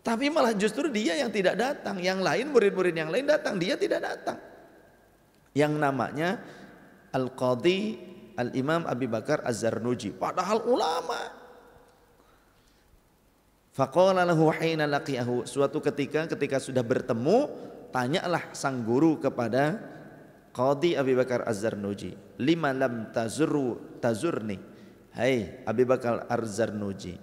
tapi 0.08 0.32
malah 0.32 0.56
justru 0.56 0.88
dia 0.88 1.20
yang 1.20 1.28
tidak 1.28 1.60
datang. 1.60 2.00
Yang 2.00 2.24
lain 2.24 2.46
murid-murid 2.56 2.96
yang 2.96 3.12
lain 3.12 3.28
datang 3.28 3.60
dia 3.60 3.76
tidak 3.76 4.00
datang. 4.00 4.40
Yang 5.52 5.74
namanya 5.76 6.40
al 7.12 7.36
qadi 7.36 8.00
al 8.40 8.56
imam 8.56 8.88
Abi 8.88 9.12
Bakar 9.12 9.44
Az-Zarnuji. 9.44 10.16
Padahal 10.16 10.64
ulama. 10.64 11.22
Faqala 13.76 14.24
lahu 14.24 14.48
hina 14.56 14.88
laqiyahu. 14.88 15.44
Suatu 15.44 15.84
ketika 15.84 16.24
ketika 16.32 16.64
sudah 16.64 16.88
bertemu 16.88 17.52
tanyalah 17.92 18.56
sang 18.56 18.88
guru 18.88 19.20
kepada 19.20 19.76
Qadi 20.58 20.98
Abi 20.98 21.14
Bakar 21.14 21.46
Az-Zarnuji, 21.46 22.18
lima 22.42 22.74
lam 22.74 23.14
tazuru 23.14 24.02
tazurni. 24.02 24.58
Hai 25.14 25.62
Abi 25.70 25.86
Bakar 25.86 26.26
Az-Zarnuji, 26.26 27.14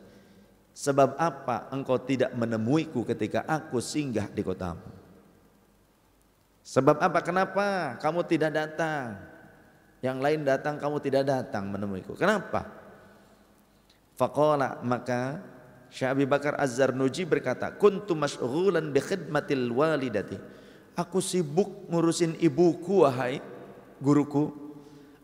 sebab 0.71 1.19
apa 1.19 1.67
engkau 1.75 1.99
tidak 1.99 2.31
menemuiku 2.39 3.03
ketika 3.03 3.43
aku 3.43 3.83
singgah 3.83 4.31
di 4.31 4.39
kotamu? 4.47 4.87
Sebab 6.63 7.03
apa? 7.03 7.19
Kenapa 7.27 7.67
kamu 7.99 8.23
tidak 8.23 8.55
datang? 8.55 9.19
Yang 9.99 10.19
lain 10.23 10.41
datang, 10.47 10.79
kamu 10.79 11.03
tidak 11.03 11.27
datang 11.27 11.67
menemuiku. 11.67 12.15
Kenapa? 12.15 12.71
Faqala 14.15 14.79
maka 14.87 15.43
Syekh 15.91 16.07
Abi 16.07 16.25
Bakar 16.25 16.55
Az-Zarnuji 16.55 17.27
berkata, 17.27 17.75
"Kuntu 17.75 18.15
masyghulan 18.15 18.95
bi 18.95 19.03
khidmatil 19.03 19.75
walidati." 19.75 20.39
Aku 20.95 21.19
sibuk 21.19 21.91
ngurusin 21.91 22.39
ibuku 22.39 23.03
wahai 23.03 23.43
guruku. 23.99 24.55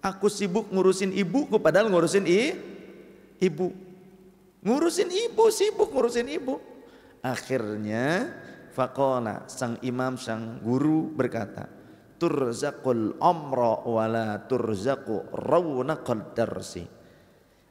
Aku 0.02 0.26
sibuk 0.26 0.66
ngurusin 0.72 1.14
ibuku 1.14 1.60
padahal 1.62 1.92
ngurusin 1.92 2.26
i, 2.26 2.56
ibu. 3.38 3.70
Ngurusin 4.66 5.08
ibu, 5.08 5.46
sibuk 5.52 5.94
ngurusin 5.94 6.26
ibu. 6.26 6.58
Akhirnya 7.20 8.32
faqala 8.72 9.44
sang 9.46 9.76
imam 9.84 10.16
sang 10.16 10.58
guru 10.64 11.06
berkata, 11.12 11.68
turzaqul 12.20 13.16
amra 13.20 13.84
wala 13.84 14.40
turzaqu 14.44 15.32
rawnaqal 15.32 16.32
darsi. 16.36 16.84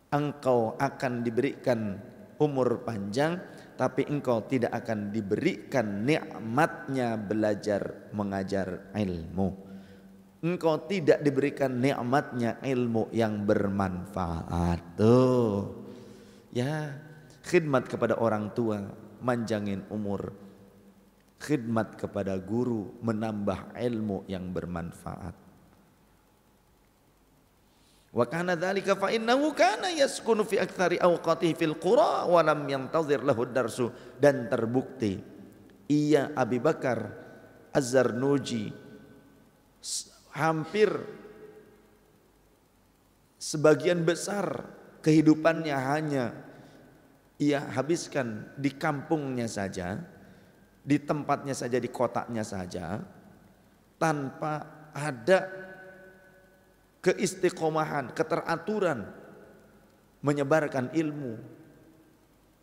Engkau 0.10 0.74
akan 0.78 1.22
diberikan 1.22 1.98
umur 2.42 2.82
panjang 2.82 3.38
tapi 3.80 4.04
engkau 4.12 4.44
tidak 4.44 4.76
akan 4.76 5.16
diberikan 5.16 6.04
nikmatnya 6.04 7.16
belajar 7.16 8.12
mengajar 8.12 8.92
ilmu. 8.92 9.72
engkau 10.44 10.84
tidak 10.84 11.24
diberikan 11.24 11.80
nikmatnya 11.80 12.60
ilmu 12.60 13.08
yang 13.16 13.48
bermanfaat. 13.48 15.00
Tuh. 15.00 15.80
Ya, 16.52 16.92
khidmat 17.48 17.88
kepada 17.88 18.20
orang 18.20 18.52
tua, 18.52 18.84
manjangin 19.24 19.88
umur. 19.88 20.36
Khidmat 21.40 21.96
kepada 21.96 22.36
guru, 22.36 23.00
menambah 23.00 23.80
ilmu 23.80 24.28
yang 24.28 24.52
bermanfaat. 24.52 25.49
Wa 28.10 28.26
kana 28.26 28.58
dzalika 28.58 28.98
fa 28.98 29.14
innahu 29.14 29.54
kana 29.54 29.94
yaskunu 29.94 30.42
fi 30.42 30.58
aktsari 30.58 30.98
awqatihi 30.98 31.54
fil 31.54 31.78
qura 31.78 32.26
wa 32.26 32.42
lam 32.42 32.66
yantazir 32.66 33.22
lahu 33.22 33.46
darsu 33.46 33.94
dan 34.18 34.50
terbukti 34.50 35.22
ia 35.86 36.34
Abi 36.34 36.58
Bakar 36.58 37.06
Az-Zarnuji 37.70 38.74
hampir 40.34 40.90
sebagian 43.38 44.02
besar 44.02 44.66
kehidupannya 45.06 45.78
hanya 45.78 46.34
ia 47.40 47.62
habiskan 47.72 48.52
di 48.60 48.76
kampungnya 48.76 49.48
saja, 49.48 49.96
di 50.84 51.00
tempatnya 51.00 51.56
saja, 51.56 51.78
di 51.80 51.88
kotaknya 51.88 52.44
saja, 52.44 53.00
tanpa 53.96 54.54
ada 54.92 55.69
keistiqomahan, 57.00 58.12
keteraturan 58.12 59.08
menyebarkan 60.20 60.92
ilmu. 60.92 61.40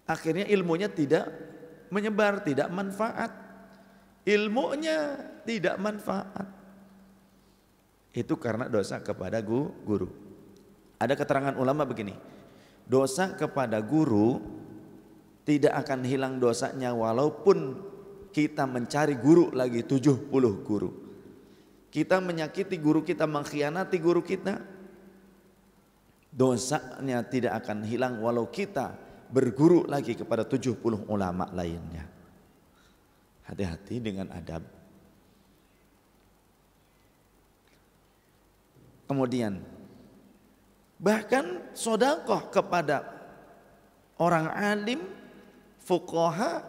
Akhirnya 0.07 0.47
ilmunya 0.47 0.87
tidak 0.93 1.33
menyebar, 1.91 2.45
tidak 2.45 2.69
manfaat. 2.71 3.33
Ilmunya 4.27 5.19
tidak 5.47 5.79
manfaat. 5.79 6.47
Itu 8.11 8.37
karena 8.41 8.67
dosa 8.67 8.99
kepada 9.03 9.39
guru. 9.45 10.09
Ada 10.97 11.15
keterangan 11.15 11.55
ulama 11.61 11.85
begini. 11.85 12.17
Dosa 12.87 13.35
kepada 13.35 13.83
guru 13.83 14.41
tidak 15.47 15.87
akan 15.87 16.01
hilang 16.07 16.35
dosanya 16.43 16.91
walaupun 16.95 17.83
kita 18.35 18.67
mencari 18.67 19.15
guru 19.19 19.55
lagi 19.55 19.87
70 19.87 20.33
guru. 20.65 21.06
Kita 21.97 22.21
menyakiti 22.21 22.77
guru 22.77 23.01
kita, 23.01 23.25
mengkhianati 23.25 23.97
guru 23.97 24.21
kita. 24.21 24.61
Dosanya 26.29 27.25
tidak 27.25 27.65
akan 27.65 27.89
hilang 27.89 28.21
walau 28.21 28.53
kita 28.53 28.93
berguru 29.33 29.89
lagi 29.89 30.13
kepada 30.13 30.45
70 30.45 30.77
ulama 31.09 31.49
lainnya. 31.57 32.05
Hati-hati 33.49 33.97
dengan 33.97 34.29
adab. 34.29 34.61
Kemudian 39.09 39.65
bahkan 41.01 41.65
sodakoh 41.73 42.53
kepada 42.53 43.09
orang 44.21 44.53
alim, 44.53 45.01
fukoha. 45.81 46.61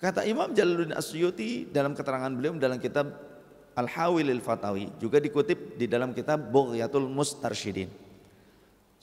Kata 0.00 0.24
Imam 0.24 0.56
Jalaluddin 0.56 0.96
Asyuti 0.96 1.68
dalam 1.68 1.92
keterangan 1.92 2.32
beliau 2.32 2.56
dalam 2.56 2.80
kitab 2.80 3.33
Al-Hawilil 3.74 4.38
Fatawi 4.38 4.86
juga 5.02 5.18
dikutip 5.18 5.74
di 5.74 5.90
dalam 5.90 6.14
kitab 6.14 6.38
Bughyatul 6.50 7.10
Mustarsyidin. 7.10 7.90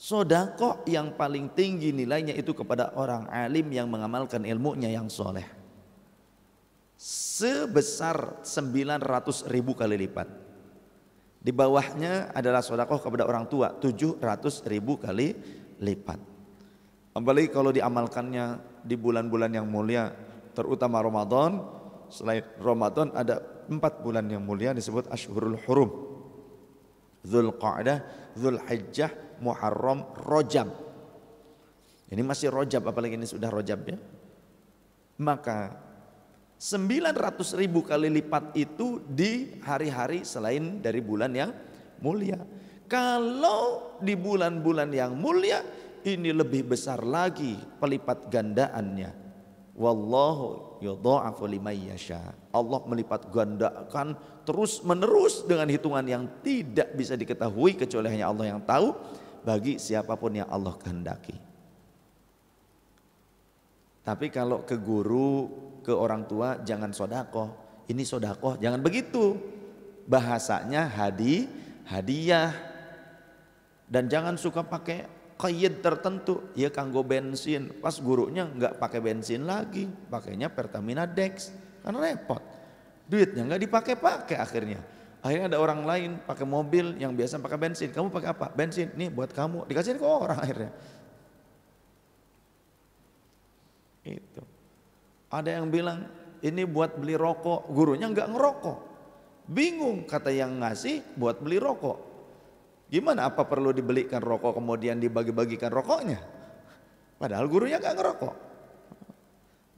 Sodakoh 0.00 0.82
yang 0.88 1.14
paling 1.14 1.52
tinggi 1.54 1.94
nilainya 1.94 2.34
itu 2.34 2.56
kepada 2.56 2.90
orang 2.98 3.30
alim 3.30 3.70
yang 3.70 3.86
mengamalkan 3.86 4.42
ilmunya 4.42 4.90
yang 4.90 5.06
soleh. 5.06 5.46
Sebesar 6.98 8.42
900 8.42 9.46
ribu 9.46 9.76
kali 9.78 9.94
lipat. 9.94 10.26
Di 11.42 11.50
bawahnya 11.50 12.32
adalah 12.34 12.62
sodakoh 12.62 13.02
kepada 13.02 13.26
orang 13.26 13.46
tua 13.50 13.74
700 13.78 14.22
ribu 14.66 14.98
kali 14.98 15.34
lipat. 15.82 16.18
Apalagi 17.12 17.52
kalau 17.52 17.74
diamalkannya 17.74 18.62
di 18.82 18.96
bulan-bulan 18.96 19.52
yang 19.52 19.68
mulia 19.68 20.14
terutama 20.56 21.04
Ramadan. 21.04 21.60
Selain 22.12 22.44
Ramadan 22.60 23.08
ada 23.16 23.40
empat 23.68 24.02
bulan 24.02 24.26
yang 24.26 24.42
mulia 24.42 24.74
disebut 24.74 25.10
Ashurul 25.12 25.58
Hurum. 25.66 25.90
Dhul 27.22 27.54
Qa'dah, 27.54 28.02
Dhul 28.34 28.58
Hijjah, 28.66 29.38
Muharram, 29.38 30.10
Rojab. 30.26 30.68
Ini 32.10 32.22
masih 32.26 32.50
Rojab 32.50 32.82
apalagi 32.90 33.14
ini 33.14 33.26
sudah 33.30 33.48
Rojab 33.48 33.80
ya. 33.86 33.98
Maka 35.22 35.78
900 36.58 37.58
ribu 37.58 37.82
kali 37.86 38.10
lipat 38.10 38.54
itu 38.58 39.02
di 39.06 39.58
hari-hari 39.62 40.26
selain 40.26 40.82
dari 40.82 40.98
bulan 40.98 41.30
yang 41.34 41.50
mulia. 42.02 42.38
Kalau 42.90 43.96
di 44.02 44.18
bulan-bulan 44.18 44.90
yang 44.90 45.14
mulia 45.14 45.62
ini 46.02 46.34
lebih 46.34 46.74
besar 46.74 47.06
lagi 47.06 47.54
pelipat 47.78 48.26
gandaannya. 48.26 49.21
Wallahu 49.72 50.78
yudha'afu 50.84 51.48
liman 51.48 51.72
yasha. 51.72 52.20
Allah 52.52 52.80
melipat 52.84 53.32
gandakan 53.32 54.20
terus 54.44 54.84
menerus 54.84 55.40
dengan 55.48 55.64
hitungan 55.70 56.04
yang 56.04 56.24
tidak 56.44 56.92
bisa 56.92 57.16
diketahui 57.16 57.80
kecuali 57.80 58.12
hanya 58.12 58.28
Allah 58.28 58.52
yang 58.52 58.60
tahu 58.60 58.92
bagi 59.40 59.80
siapa 59.80 60.12
pun 60.20 60.36
yang 60.36 60.48
Allah 60.52 60.76
kehendaki. 60.76 61.34
Tapi 64.02 64.26
kalau 64.34 64.66
ke 64.66 64.76
guru 64.76 65.48
ke 65.80 65.94
orang 65.94 66.28
tua 66.28 66.60
jangan 66.60 66.92
sodakoh. 66.92 67.62
Ini 67.88 68.02
sodakoh, 68.04 68.60
jangan 68.60 68.82
begitu. 68.82 69.38
Bahasanya 70.04 70.90
hadi, 70.90 71.46
hadiah. 71.86 72.52
Dan 73.86 74.10
jangan 74.10 74.36
suka 74.36 74.66
pakai 74.66 75.21
kayyid 75.42 75.82
tertentu. 75.82 76.46
Ya 76.54 76.70
kanggo 76.70 77.02
bensin. 77.02 77.74
Pas 77.82 77.98
gurunya 77.98 78.46
nggak 78.46 78.78
pakai 78.78 79.02
bensin 79.02 79.42
lagi. 79.42 79.90
Pakainya 80.06 80.46
Pertamina 80.46 81.02
Dex. 81.02 81.50
Kan 81.82 81.98
repot. 81.98 82.38
Duitnya 83.10 83.42
nggak 83.42 83.62
dipakai-pakai 83.66 84.38
akhirnya. 84.38 84.78
Akhirnya 85.22 85.50
ada 85.50 85.58
orang 85.58 85.82
lain 85.82 86.10
pakai 86.22 86.46
mobil 86.46 86.94
yang 87.02 87.10
biasa 87.18 87.42
pakai 87.42 87.58
bensin. 87.58 87.90
Kamu 87.90 88.14
pakai 88.14 88.30
apa? 88.30 88.46
Bensin. 88.54 88.94
Nih 88.94 89.10
buat 89.10 89.34
kamu. 89.34 89.66
Dikasih 89.66 89.98
ke 89.98 90.06
orang 90.06 90.38
akhirnya. 90.38 90.70
Itu. 94.06 94.42
Ada 95.30 95.58
yang 95.58 95.66
bilang 95.70 96.06
ini 96.42 96.66
buat 96.66 96.98
beli 96.98 97.14
rokok, 97.14 97.70
gurunya 97.70 98.10
nggak 98.10 98.28
ngerokok. 98.34 98.78
Bingung 99.46 100.06
kata 100.06 100.34
yang 100.34 100.58
ngasih 100.58 101.02
buat 101.14 101.38
beli 101.38 101.62
rokok. 101.62 102.11
Gimana 102.92 103.32
apa 103.32 103.48
perlu 103.48 103.72
dibelikan 103.72 104.20
rokok 104.20 104.60
kemudian 104.60 105.00
dibagi-bagikan 105.00 105.72
rokoknya? 105.72 106.20
Padahal 107.16 107.48
gurunya 107.48 107.80
nggak 107.80 107.96
ngerokok. 107.96 108.34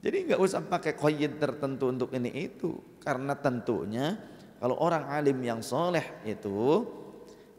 Jadi 0.03 0.17
nggak 0.27 0.41
usah 0.43 0.59
pakai 0.67 0.99
koin 0.99 1.39
tertentu 1.39 1.87
untuk 1.87 2.11
ini 2.11 2.27
itu. 2.35 2.75
Karena 2.99 3.31
tentunya 3.39 4.19
kalau 4.59 4.75
orang 4.83 5.07
alim 5.07 5.39
yang 5.39 5.63
soleh 5.63 6.27
itu 6.27 6.83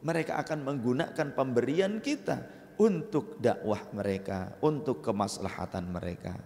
mereka 0.05 0.37
akan 0.45 0.61
menggunakan 0.61 1.33
pemberian 1.33 2.05
kita 2.05 2.37
untuk 2.77 3.41
dakwah 3.41 3.81
mereka, 3.97 4.61
untuk 4.61 5.01
kemaslahatan 5.01 5.89
mereka. 5.89 6.37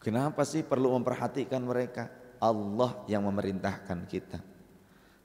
Kenapa 0.00 0.48
sih 0.48 0.64
perlu 0.64 0.96
memperhatikan 0.96 1.60
mereka? 1.60 2.08
Allah 2.40 3.04
yang 3.04 3.28
memerintahkan 3.28 4.08
kita. 4.08 4.40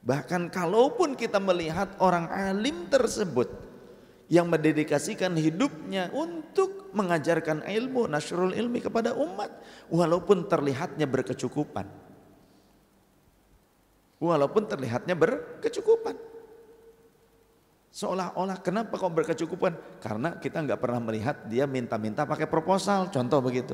Bahkan 0.05 0.53
kalaupun 0.53 1.17
kita 1.17 1.41
melihat 1.41 1.97
orang 1.97 2.29
alim 2.29 2.85
tersebut 2.93 3.49
yang 4.29 4.45
mendedikasikan 4.45 5.33
hidupnya 5.33 6.13
untuk 6.13 6.93
mengajarkan 6.93 7.65
ilmu 7.65 8.05
nasrul 8.05 8.53
ilmi 8.53 8.85
kepada 8.85 9.17
umat 9.17 9.49
walaupun 9.89 10.45
terlihatnya 10.45 11.09
berkecukupan. 11.09 11.89
Walaupun 14.21 14.63
terlihatnya 14.69 15.17
berkecukupan. 15.17 16.15
Seolah-olah 17.89 18.61
kenapa 18.61 19.01
kok 19.01 19.09
berkecukupan? 19.09 20.03
Karena 20.03 20.37
kita 20.37 20.61
nggak 20.61 20.79
pernah 20.81 21.01
melihat 21.01 21.49
dia 21.49 21.65
minta-minta 21.65 22.29
pakai 22.29 22.45
proposal, 22.45 23.09
contoh 23.09 23.41
begitu. 23.41 23.73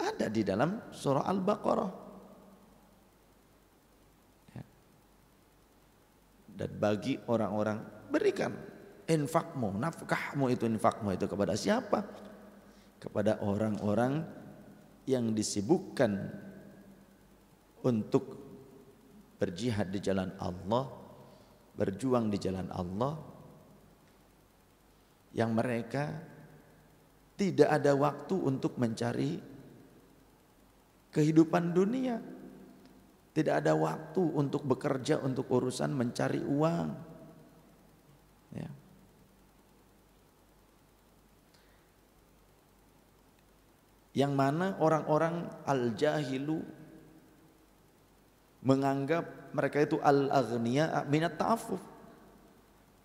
Ada 0.00 0.26
di 0.32 0.42
dalam 0.42 0.80
surah 0.90 1.28
Al-Baqarah. 1.28 2.05
Dan 6.56 6.72
bagi 6.80 7.20
orang-orang 7.28 8.08
berikan 8.08 8.56
infakmu, 9.04 9.76
nafkahmu 9.76 10.48
itu 10.48 10.64
infakmu 10.64 11.12
itu 11.12 11.28
kepada 11.28 11.52
siapa? 11.52 12.00
Kepada 12.96 13.44
orang-orang 13.44 14.24
yang 15.04 15.36
disibukkan 15.36 16.16
untuk 17.84 18.24
berjihad 19.36 19.92
di 19.92 20.00
jalan 20.00 20.32
Allah, 20.40 20.88
berjuang 21.76 22.32
di 22.32 22.38
jalan 22.40 22.66
Allah, 22.72 23.14
yang 25.36 25.52
mereka 25.52 26.08
tidak 27.36 27.68
ada 27.68 27.92
waktu 27.92 28.34
untuk 28.34 28.80
mencari 28.80 29.36
kehidupan 31.12 31.76
dunia. 31.76 32.16
Tidak 33.36 33.52
ada 33.52 33.76
waktu 33.76 34.22
untuk 34.32 34.64
bekerja 34.64 35.20
untuk 35.20 35.44
urusan 35.52 35.92
mencari 35.92 36.40
uang. 36.40 36.88
Ya. 38.56 38.70
Yang 44.16 44.32
mana 44.32 44.80
orang-orang 44.80 45.52
al-jahilu 45.68 46.64
menganggap 48.64 49.52
mereka 49.52 49.84
itu 49.84 50.00
al-aghniya 50.00 51.04
minat 51.04 51.36
ta'afuf. 51.36 51.84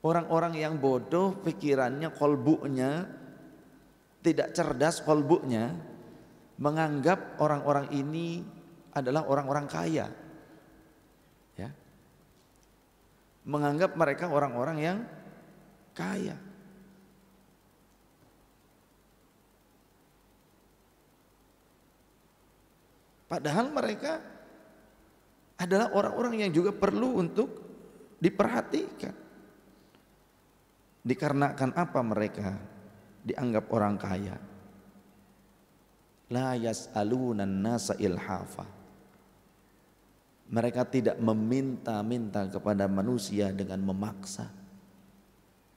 Orang-orang 0.01 0.55
yang 0.55 0.79
bodoh 0.79 1.43
pikirannya, 1.43 2.15
kolbuknya 2.15 3.05
tidak 4.23 4.55
cerdas 4.55 5.03
kolbuknya 5.03 5.75
menganggap 6.61 7.41
orang-orang 7.41 7.91
ini 7.93 8.41
adalah 8.93 9.25
orang-orang 9.25 9.65
kaya. 9.65 10.07
Ya. 11.57 11.69
Menganggap 13.51 13.99
mereka 13.99 14.31
orang-orang 14.31 14.77
yang 14.79 14.97
kaya. 15.91 16.39
Padahal 23.27 23.71
mereka 23.71 24.19
adalah 25.59 25.91
orang-orang 25.95 26.47
yang 26.47 26.51
juga 26.51 26.75
perlu 26.75 27.19
untuk 27.19 27.49
diperhatikan. 28.19 29.15
Dikarenakan 31.01 31.71
apa 31.75 31.99
mereka 32.03 32.55
dianggap 33.23 33.71
orang 33.71 33.95
kaya? 33.95 34.35
La 36.27 36.55
yas'alunan 36.59 37.47
nasa 37.47 37.95
ilhafa. 37.99 38.80
Mereka 40.51 40.83
tidak 40.91 41.15
meminta-minta 41.15 42.43
kepada 42.51 42.83
manusia 42.91 43.55
dengan 43.55 43.79
memaksa. 43.87 44.51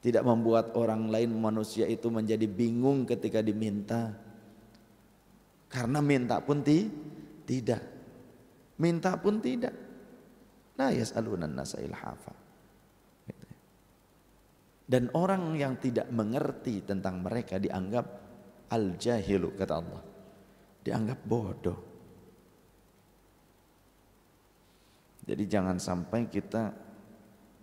Tidak 0.02 0.20
membuat 0.26 0.74
orang 0.74 1.08
lain 1.08 1.30
manusia 1.30 1.86
itu 1.86 2.10
menjadi 2.10 2.44
bingung 2.50 3.06
ketika 3.06 3.38
diminta. 3.38 4.10
Karena 5.70 6.02
minta 6.02 6.42
pun 6.42 6.60
ti 6.66 6.90
tidak. 7.46 7.82
Minta 8.82 9.14
pun 9.14 9.38
tidak. 9.38 9.72
La 10.74 10.90
yas'alunan 10.90 11.54
nasa 11.54 11.78
ilhafa. 11.78 12.34
Gitu. 13.30 13.46
Dan 14.90 15.06
orang 15.14 15.54
yang 15.54 15.78
tidak 15.78 16.10
mengerti 16.10 16.82
tentang 16.82 17.22
mereka 17.22 17.62
dianggap 17.62 18.06
al-jahilu 18.74 19.54
kata 19.54 19.74
Allah. 19.78 20.02
Dianggap 20.82 21.18
bodoh. 21.22 21.93
Jadi 25.24 25.44
jangan 25.48 25.80
sampai 25.80 26.28
kita 26.28 26.72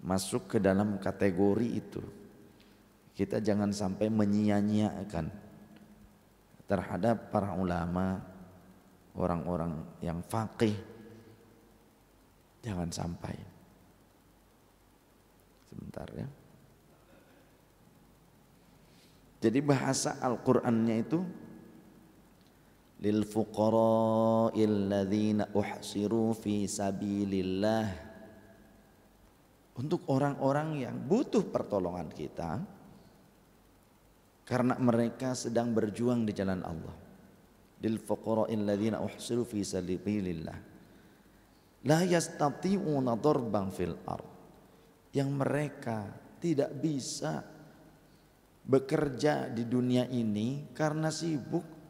masuk 0.02 0.50
ke 0.50 0.58
dalam 0.58 0.98
kategori 0.98 1.68
itu. 1.70 2.02
Kita 3.14 3.38
jangan 3.38 3.70
sampai 3.70 4.10
menyia-nyiakan 4.10 5.30
terhadap 6.66 7.30
para 7.30 7.54
ulama, 7.54 8.18
orang-orang 9.14 9.86
yang 10.02 10.26
faqih. 10.26 10.74
Jangan 12.66 12.90
sampai. 12.90 13.36
Sebentar 15.70 16.08
ya. 16.18 16.28
Jadi 19.42 19.60
bahasa 19.62 20.18
Al-Qur'annya 20.22 21.02
itu 21.02 21.26
lil 23.02 23.26
fuqara'il 23.26 24.94
ladzina 24.94 25.50
uhsiru 25.58 26.38
fi 26.38 26.70
sabilillah 26.70 27.88
untuk 29.82 30.06
orang-orang 30.14 30.78
yang 30.78 30.96
butuh 31.02 31.50
pertolongan 31.50 32.14
kita 32.14 32.62
karena 34.46 34.78
mereka 34.78 35.34
sedang 35.34 35.74
berjuang 35.74 36.28
di 36.28 36.34
jalan 36.36 36.62
Allah. 36.62 36.96
lil 37.82 37.98
fuqara'il 37.98 38.62
ladzina 38.62 39.02
uhsiru 39.02 39.42
fi 39.50 39.66
sabilillah 39.66 40.60
la 41.90 42.00
yastati'una 42.06 43.18
darban 43.18 43.74
fil 43.74 43.98
ard 44.06 44.30
yang 45.18 45.34
mereka 45.34 46.06
tidak 46.38 46.78
bisa 46.78 47.42
bekerja 48.62 49.50
di 49.50 49.66
dunia 49.66 50.06
ini 50.06 50.70
karena 50.78 51.10
sibuk 51.10 51.81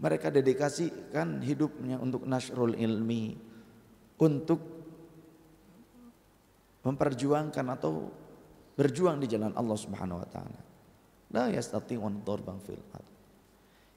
mereka 0.00 0.32
dedikasikan 0.32 1.44
hidupnya 1.44 2.00
untuk 2.00 2.24
nasrul 2.24 2.72
ilmi 2.72 3.36
untuk 4.20 4.60
memperjuangkan 6.80 7.66
atau 7.76 8.08
berjuang 8.74 9.20
di 9.20 9.28
jalan 9.28 9.52
Allah 9.52 9.76
Subhanahu 9.76 10.24
wa 10.24 10.28
taala 10.28 10.60
la 11.30 11.52
yastati'un 11.52 12.24
darban 12.24 12.56
fil 12.64 12.80
ard 12.96 13.10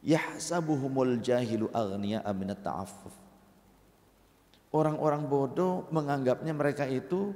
yahsabuhumul 0.03 1.23
jahilu 1.23 1.71
aghniya 1.71 2.21
aminat 2.27 2.59
ta'affuf. 2.61 3.15
Orang-orang 4.75 5.23
bodoh 5.31 5.87
menganggapnya 5.95 6.51
mereka 6.51 6.83
itu 6.83 7.31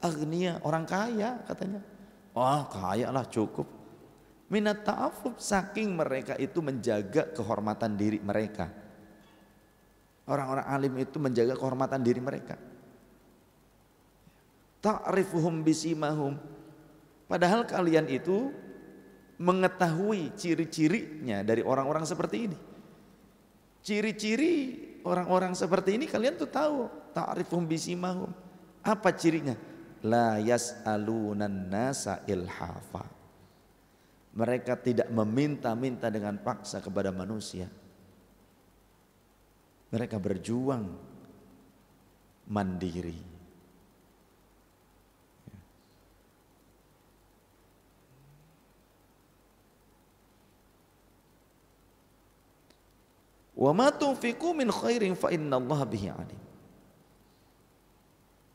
agnia, 0.00 0.58
orang 0.64 0.88
kaya 0.88 1.44
katanya. 1.44 1.84
Oh 2.32 2.62
kaya 2.72 3.12
lah 3.12 3.26
cukup. 3.28 3.68
Minat 4.46 4.86
ta'affuf 4.86 5.42
saking 5.42 5.90
mereka 5.98 6.38
itu 6.38 6.62
menjaga 6.62 7.26
kehormatan 7.34 7.98
diri 7.98 8.22
mereka. 8.22 8.70
Orang-orang 10.26 10.66
alim 10.66 10.94
itu 11.02 11.18
menjaga 11.18 11.58
kehormatan 11.58 12.02
diri 12.02 12.22
mereka. 12.22 12.54
Ta'rifuhum 14.82 15.66
bisimahum. 15.66 16.38
Padahal 17.26 17.66
kalian 17.66 18.06
itu 18.06 18.54
mengetahui 19.42 20.30
ciri-cirinya 20.38 21.42
dari 21.42 21.66
orang-orang 21.66 22.06
seperti 22.06 22.36
ini. 22.46 22.58
Ciri-ciri 23.82 24.54
orang-orang 25.02 25.58
seperti 25.58 25.98
ini 25.98 26.06
kalian 26.06 26.38
tuh 26.38 26.50
tahu. 26.50 26.86
Ta'rifum 27.14 27.66
bisimahum. 27.66 28.30
Apa 28.86 29.10
cirinya? 29.10 29.58
La 30.06 30.38
yas'alunan 30.38 31.66
nasa 31.66 32.22
ilhafa. 32.30 33.15
Mereka 34.36 34.76
tidak 34.84 35.08
meminta-minta 35.08 36.12
dengan 36.12 36.36
paksa 36.36 36.84
kepada 36.84 37.08
manusia. 37.08 37.72
Mereka 39.88 40.20
berjuang 40.20 40.84
mandiri. 42.52 43.36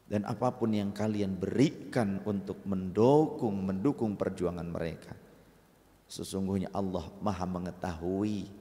Dan 0.06 0.30
apa 0.30 0.54
pun 0.54 0.70
yang 0.70 0.94
kalian 0.94 1.42
berikan 1.42 2.22
untuk 2.22 2.62
mendukung 2.70 3.66
mendukung 3.66 4.14
perjuangan 4.14 4.70
mereka. 4.70 5.21
Sesungguhnya 6.12 6.68
Allah 6.76 7.08
Maha 7.24 7.48
mengetahui. 7.48 8.52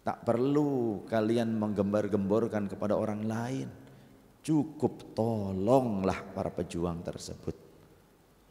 Tak 0.00 0.24
perlu 0.24 1.04
kalian 1.04 1.52
menggembar-gemborkan 1.60 2.72
kepada 2.72 2.96
orang 2.96 3.28
lain. 3.28 3.68
Cukup 4.40 5.12
tolonglah 5.12 6.24
para 6.32 6.48
pejuang 6.48 7.04
tersebut. 7.04 7.52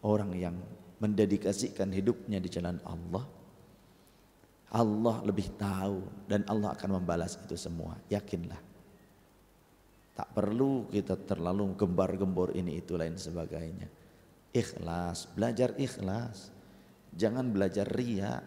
Orang 0.05 0.37
yang 0.37 0.53
mendedikasikan 1.01 1.89
hidupnya 1.89 2.37
di 2.37 2.53
jalan 2.53 2.77
Allah 2.85 3.25
Allah 4.75 5.23
lebih 5.23 5.55
tahu 5.55 6.27
dan 6.27 6.43
Allah 6.51 6.75
akan 6.75 6.99
membalas 6.99 7.39
itu 7.39 7.55
semua. 7.55 7.95
Yakinlah. 8.11 8.59
Tak 10.15 10.31
perlu 10.35 10.91
kita 10.91 11.15
terlalu 11.23 11.75
gembar-gembor 11.79 12.51
ini 12.51 12.83
itu 12.83 12.99
lain 12.99 13.15
sebagainya. 13.15 13.87
Ikhlas, 14.51 15.31
belajar 15.31 15.75
ikhlas. 15.79 16.54
Jangan 17.15 17.47
belajar 17.49 17.87
ria. 17.87 18.43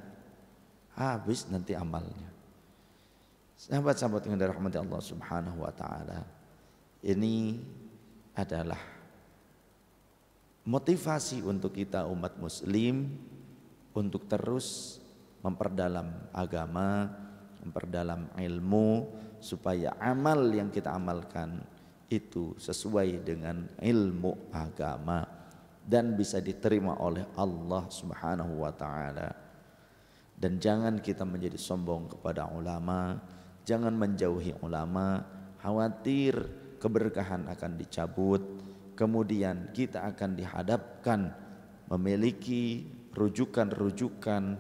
Habis 0.99 1.49
nanti 1.49 1.73
amalnya. 1.73 2.29
Sahabat-sahabat 3.59 4.29
yang 4.29 4.39
dirahmati 4.39 4.79
Allah 4.79 5.03
Subhanahu 5.03 5.67
wa 5.67 5.73
taala. 5.75 6.23
Ini 7.03 7.59
adalah 8.39 8.79
motivasi 10.67 11.43
untuk 11.43 11.75
kita 11.75 12.07
umat 12.07 12.39
muslim 12.39 13.09
untuk 13.95 14.31
terus 14.31 14.99
memperdalam 15.43 16.29
agama, 16.35 17.09
memperdalam 17.63 18.31
ilmu 18.37 19.11
supaya 19.39 19.95
amal 20.03 20.51
yang 20.51 20.71
kita 20.71 20.95
amalkan 20.95 21.63
itu 22.11 22.59
sesuai 22.59 23.23
dengan 23.23 23.69
ilmu 23.79 24.51
agama 24.51 25.38
dan 25.89 26.13
bisa 26.13 26.45
diterima 26.45 27.01
oleh 27.01 27.25
Allah 27.41 27.89
Subhanahu 27.89 28.61
wa 28.61 28.73
taala. 28.77 29.33
Dan 30.37 30.61
jangan 30.61 31.01
kita 31.01 31.25
menjadi 31.25 31.57
sombong 31.57 32.13
kepada 32.13 32.47
ulama, 32.53 33.17
Jangan 33.69 33.93
menjauhi 33.93 34.57
ulama, 34.65 35.21
khawatir 35.61 36.33
keberkahan 36.81 37.53
akan 37.53 37.77
dicabut, 37.77 38.41
kemudian 38.97 39.77
kita 39.77 40.09
akan 40.09 40.33
dihadapkan 40.33 41.37
memiliki 41.93 42.89
rujukan-rujukan 43.13 44.57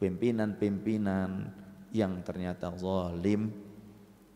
pimpinan-pimpinan 0.00 1.52
yang 1.92 2.24
ternyata 2.24 2.72
zalim, 2.80 3.52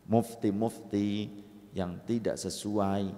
mufti-mufti 0.05 1.33
yang 1.73 2.05
tidak 2.05 2.37
sesuai, 2.37 3.09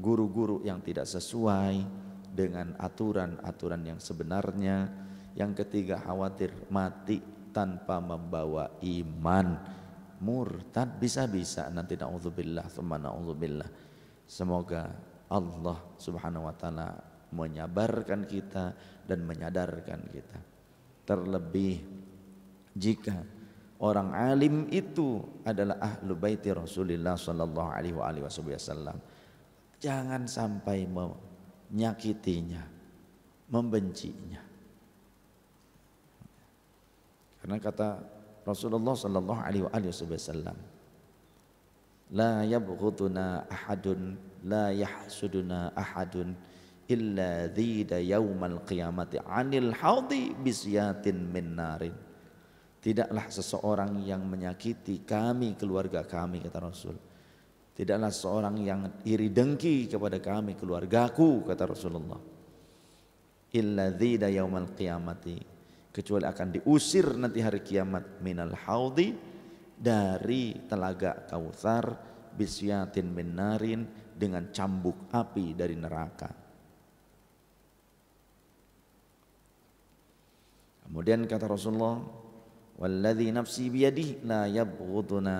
guru-guru 0.00 0.64
yang 0.64 0.80
tidak 0.80 1.04
sesuai 1.04 2.07
dengan 2.38 2.78
aturan-aturan 2.78 3.82
yang 3.82 3.98
sebenarnya. 3.98 4.86
Yang 5.34 5.66
ketiga 5.66 5.98
khawatir 5.98 6.54
mati 6.70 7.18
tanpa 7.50 7.98
membawa 7.98 8.78
iman. 8.86 9.58
Murtad 10.22 10.98
bisa-bisa 10.98 11.66
nanti 11.70 11.98
na'udzubillah, 11.98 12.70
thumma 12.70 12.98
na'udzubillah. 12.98 13.70
Semoga 14.26 14.86
Allah 15.30 15.78
subhanahu 15.98 16.46
wa 16.46 16.54
ta'ala 16.54 16.88
menyabarkan 17.34 18.26
kita 18.26 18.74
dan 19.06 19.22
menyadarkan 19.26 20.00
kita. 20.10 20.38
Terlebih 21.06 21.86
jika 22.74 23.22
orang 23.78 24.10
alim 24.10 24.66
itu 24.74 25.22
adalah 25.46 25.78
ahlu 25.78 26.18
baiti 26.18 26.50
Rasulullah 26.50 27.14
sallallahu 27.14 27.70
alaihi 27.70 27.94
wasallam. 28.26 28.98
Jangan 29.78 30.26
sampai 30.26 30.90
menyakitinya, 31.72 32.62
membencinya. 33.52 34.42
Karena 37.40 37.56
kata 37.60 37.88
Rasulullah 38.44 38.96
sallallahu 38.96 39.40
alaihi 39.40 39.64
wasallam, 39.64 40.56
la 42.12 42.44
yabghuduna 42.44 43.48
ahadun 43.48 44.16
la 44.44 44.72
yahsuduna 44.72 45.76
ahadun 45.76 46.32
illa 46.88 47.52
dhida 47.52 48.00
yaumal 48.00 48.64
qiyamati 48.64 49.20
anil 49.20 49.76
haudi 49.76 50.32
bisyatin 50.32 51.28
min 51.28 51.52
narin 51.52 51.92
Tidaklah 52.78 53.26
seseorang 53.26 54.06
yang 54.06 54.22
menyakiti 54.22 55.02
kami, 55.02 55.58
keluarga 55.58 56.06
kami, 56.06 56.38
kata 56.46 56.62
Rasul. 56.62 56.94
Tidaklah 57.78 58.10
seorang 58.10 58.58
yang 58.58 58.80
iri 59.06 59.30
dengki 59.30 59.86
kepada 59.86 60.18
kami, 60.18 60.58
keluargaku, 60.58 61.46
kata 61.46 61.62
Rasulullah. 61.62 62.18
Illa 63.54 63.94
dhida 63.94 64.26
yaumal 64.26 64.74
qiyamati. 64.74 65.38
Kecuali 65.94 66.26
akan 66.26 66.48
diusir 66.58 67.14
nanti 67.14 67.38
hari 67.38 67.62
kiamat 67.62 68.18
minal 68.18 68.50
haudi 68.66 69.14
dari 69.78 70.66
telaga 70.66 71.22
kautsar 71.30 71.94
bisyatin 72.34 73.14
min 73.14 73.38
narin 73.38 73.86
dengan 74.10 74.50
cambuk 74.50 75.06
api 75.14 75.54
dari 75.54 75.78
neraka. 75.78 76.30
Kemudian 80.82 81.30
kata 81.30 81.46
Rasulullah, 81.46 82.02
Walladhi 82.78 83.30
nafsi 83.30 83.70
biyadihi 83.70 84.26
la 84.26 84.50
yabghuduna 84.50 85.38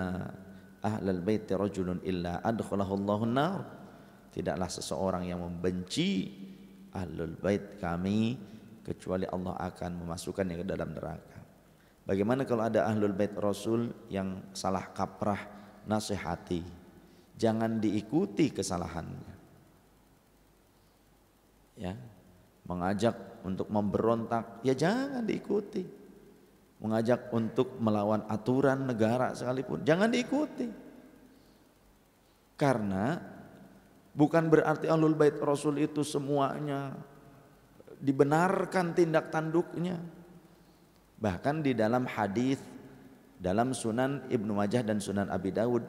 ahlal 0.83 1.23
baiti 1.23 1.55
rajulun 1.55 2.03
illa 2.07 2.43
adkhalahu 2.43 2.93
Allahu 2.95 3.25
nar. 3.27 3.61
Tidaklah 4.33 4.71
seseorang 4.71 5.25
yang 5.27 5.43
membenci 5.43 6.31
ahlul 6.95 7.35
bait 7.39 7.81
kami 7.81 8.39
kecuali 8.85 9.27
Allah 9.29 9.57
akan 9.59 10.05
memasukkannya 10.05 10.63
ke 10.63 10.67
dalam 10.69 10.95
neraka. 10.95 11.41
Bagaimana 12.09 12.49
kalau 12.49 12.65
ada 12.65 12.89
ahlul 12.89 13.13
bait 13.13 13.33
Rasul 13.37 13.93
yang 14.09 14.41
salah 14.57 14.89
kaprah 14.97 15.45
nasihati? 15.85 16.65
Jangan 17.37 17.79
diikuti 17.79 18.49
kesalahannya. 18.51 19.37
Ya, 21.79 21.95
mengajak 22.67 23.15
untuk 23.47 23.71
memberontak, 23.71 24.65
ya 24.67 24.75
jangan 24.75 25.23
diikuti 25.23 25.87
mengajak 26.79 27.31
untuk 27.35 27.75
melawan 27.83 28.23
aturan 28.31 28.87
negara 28.87 29.35
sekalipun. 29.35 29.83
Jangan 29.83 30.09
diikuti. 30.11 30.69
Karena 32.59 33.19
bukan 34.15 34.51
berarti 34.51 34.91
ahlul 34.91 35.15
bait 35.15 35.39
rasul 35.39 35.79
itu 35.79 36.03
semuanya 36.03 36.95
dibenarkan 37.99 38.95
tindak 38.95 39.31
tanduknya. 39.31 39.99
Bahkan 41.19 41.67
di 41.67 41.75
dalam 41.75 42.07
hadis 42.07 42.63
dalam 43.39 43.75
Sunan 43.75 44.27
Ibnu 44.31 44.55
Majah 44.55 44.83
dan 44.87 44.99
Sunan 45.03 45.31
Abi 45.31 45.51
Daud 45.55 45.83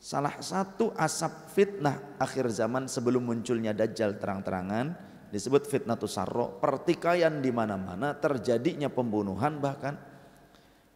salah 0.00 0.40
satu 0.40 0.96
asap 0.96 1.32
fitnah 1.52 2.16
akhir 2.16 2.48
zaman 2.48 2.88
sebelum 2.88 3.20
munculnya 3.20 3.76
dajjal 3.76 4.16
terang-terangan 4.16 5.09
disebut 5.30 5.64
fitnatus 5.64 6.18
sarro, 6.18 6.58
pertikaian 6.58 7.38
di 7.38 7.54
mana-mana, 7.54 8.18
terjadinya 8.18 8.90
pembunuhan 8.90 9.62
bahkan. 9.62 9.96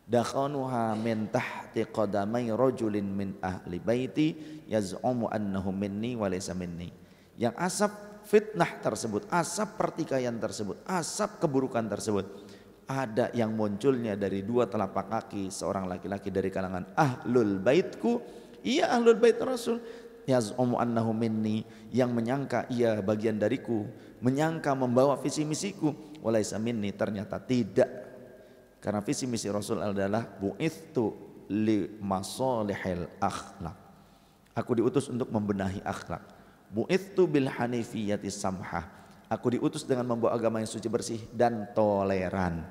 Dakhanuha 0.04 0.92
min 1.00 1.32
tahti 1.32 1.88
qadamai 1.88 2.52
rajulin 2.52 3.08
min 3.08 3.40
ahli 3.40 3.80
baiti 3.80 4.36
yaz'umu 4.68 5.32
annahu 5.32 5.72
minni 5.72 6.12
wa 6.12 6.28
laysa 6.28 6.52
minni. 6.52 6.92
Yang 7.40 7.54
asap 7.56 7.92
fitnah 8.28 8.84
tersebut, 8.84 9.24
asap 9.32 9.80
pertikaian 9.80 10.36
tersebut, 10.36 10.76
asap 10.84 11.40
keburukan 11.40 11.88
tersebut 11.88 12.26
ada 12.84 13.32
yang 13.32 13.56
munculnya 13.56 14.12
dari 14.14 14.44
dua 14.44 14.68
telapak 14.68 15.08
kaki 15.08 15.48
seorang 15.48 15.88
laki-laki 15.88 16.28
dari 16.28 16.52
kalangan 16.52 16.92
ahlul 16.92 17.56
baitku, 17.60 18.20
iya 18.60 18.92
ahlul 18.92 19.16
bait 19.16 19.40
Rasul 19.40 19.80
yaz'umu 20.24 20.80
annahu 20.80 21.12
minni. 21.16 21.64
Yang 21.94 22.10
menyangka 22.12 22.58
ia 22.72 23.00
bagian 23.00 23.36
dariku. 23.40 23.86
Menyangka 24.24 24.72
membawa 24.76 25.16
visi 25.20 25.46
misiku. 25.46 25.94
Walaisa 26.24 26.60
minni 26.60 26.92
ternyata 26.92 27.40
tidak. 27.40 27.88
Karena 28.80 29.00
visi 29.00 29.24
misi 29.24 29.48
Rasul 29.48 29.80
adalah 29.80 30.28
bu'ithu 30.28 31.04
li 31.52 31.88
masalihil 32.00 33.08
akhlak. 33.20 33.76
Aku 34.54 34.76
diutus 34.76 35.08
untuk 35.08 35.32
membenahi 35.32 35.80
akhlak. 35.82 36.20
Bu'ithu 36.68 37.24
bil 37.24 37.48
hanifiyati 37.48 38.28
samhah 38.28 39.04
aku 39.34 39.58
diutus 39.58 39.82
dengan 39.82 40.14
membawa 40.14 40.36
agama 40.36 40.60
yang 40.60 40.70
suci 40.70 40.86
bersih 40.86 41.20
dan 41.32 41.66
toleran. 41.72 42.62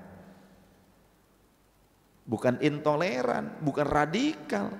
Bukan 2.23 2.63
intoleran 2.63 3.59
bukan 3.59 3.83
radikal 3.83 4.71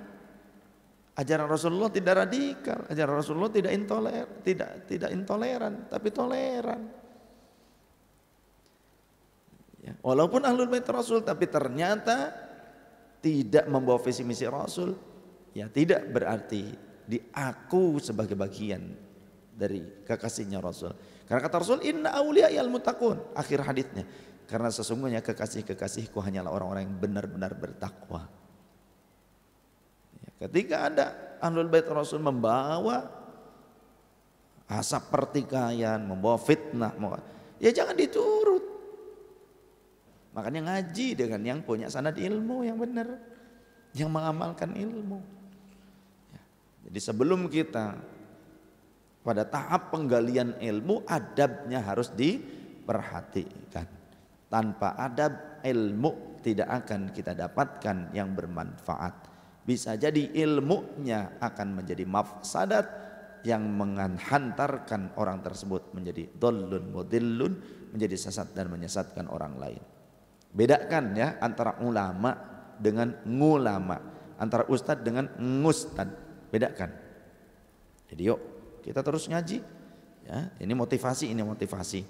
Ajaran 1.13 1.45
Rasulullah 1.45 1.93
tidak 1.93 2.25
radikal, 2.25 2.89
ajaran 2.89 3.21
Rasulullah 3.21 3.53
tidak 3.53 3.69
intoler, 3.69 4.25
tidak 4.41 4.89
tidak 4.89 5.13
intoleran, 5.13 5.85
tapi 5.85 6.09
toleran. 6.09 6.81
Ya, 9.85 9.93
walaupun 10.01 10.41
ahlul 10.41 10.73
bait 10.73 10.87
Rasul, 10.89 11.21
tapi 11.21 11.45
ternyata 11.45 12.33
tidak 13.21 13.69
membawa 13.69 14.01
visi 14.01 14.25
misi 14.25 14.49
Rasul, 14.49 14.97
ya 15.53 15.69
tidak 15.69 16.09
berarti 16.09 16.73
diaku 17.05 18.01
sebagai 18.01 18.33
bagian 18.33 18.81
dari 19.53 19.85
kekasihnya 20.09 20.57
Rasul. 20.65 20.97
Karena 21.29 21.45
kata 21.45 21.61
Rasul, 21.61 21.85
Inna 21.85 22.09
awliya 22.17 22.49
al 22.57 22.73
mutakun. 22.73 23.37
Akhir 23.37 23.61
hadisnya. 23.61 24.01
Karena 24.49 24.73
sesungguhnya 24.73 25.21
kekasih-kekasihku 25.21 26.19
hanyalah 26.19 26.51
orang-orang 26.51 26.89
yang 26.89 26.97
benar-benar 26.99 27.53
bertakwa. 27.53 28.27
Ketika 30.43 30.91
ada 30.91 31.05
Ahlul 31.39 31.71
Bait 31.71 31.87
Rasul 31.87 32.19
membawa 32.19 33.07
asap 34.67 35.07
pertikaian, 35.07 36.03
membawa 36.03 36.35
fitnah, 36.35 36.91
ya 37.63 37.71
jangan 37.71 37.95
diturut. 37.95 38.65
Makanya 40.35 40.67
ngaji 40.67 41.07
dengan 41.15 41.41
yang 41.47 41.59
punya 41.63 41.87
sanad 41.87 42.19
ilmu 42.19 42.67
yang 42.67 42.75
benar, 42.75 43.07
yang 43.95 44.11
mengamalkan 44.11 44.75
ilmu. 44.75 45.23
Ya. 46.33 46.41
Jadi 46.89 46.99
sebelum 46.99 47.47
kita 47.47 47.95
pada 49.23 49.47
tahap 49.47 49.95
penggalian 49.95 50.59
ilmu, 50.59 51.07
adabnya 51.07 51.79
harus 51.79 52.11
diperhatikan. 52.11 53.87
Tanpa 54.51 54.99
adab, 54.99 55.63
ilmu 55.63 56.41
tidak 56.43 56.83
akan 56.83 57.15
kita 57.15 57.31
dapatkan 57.31 58.11
yang 58.11 58.35
bermanfaat. 58.35 59.32
Bisa 59.63 59.95
jadi 59.95 60.35
ilmunya 60.35 61.39
akan 61.39 61.79
menjadi 61.79 62.03
mafsadat 62.03 62.85
yang 63.47 63.63
menghantarkan 63.63 65.15
orang 65.19 65.39
tersebut 65.43 65.95
menjadi 65.95 66.27
dolun 66.35 66.91
mudillun, 66.91 67.53
menjadi 67.91 68.15
sesat 68.15 68.51
dan 68.55 68.71
menyesatkan 68.71 69.27
orang 69.31 69.55
lain. 69.59 69.83
Bedakan 70.51 71.15
ya 71.15 71.39
antara 71.39 71.79
ulama 71.79 72.35
dengan 72.79 73.23
ngulama, 73.23 73.97
antara 74.39 74.67
ustad 74.67 75.03
dengan 75.03 75.31
ngustad. 75.39 76.11
Bedakan. 76.51 76.91
Jadi 78.11 78.21
yuk 78.29 78.39
kita 78.83 78.99
terus 78.99 79.31
ngaji. 79.31 79.63
Ya, 80.23 80.55
ini 80.63 80.71
motivasi, 80.71 81.31
ini 81.31 81.43
motivasi. 81.43 82.03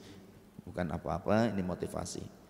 Bukan 0.69 0.85
apa-apa, 0.93 1.49
ini 1.49 1.65
motivasi. 1.65 2.42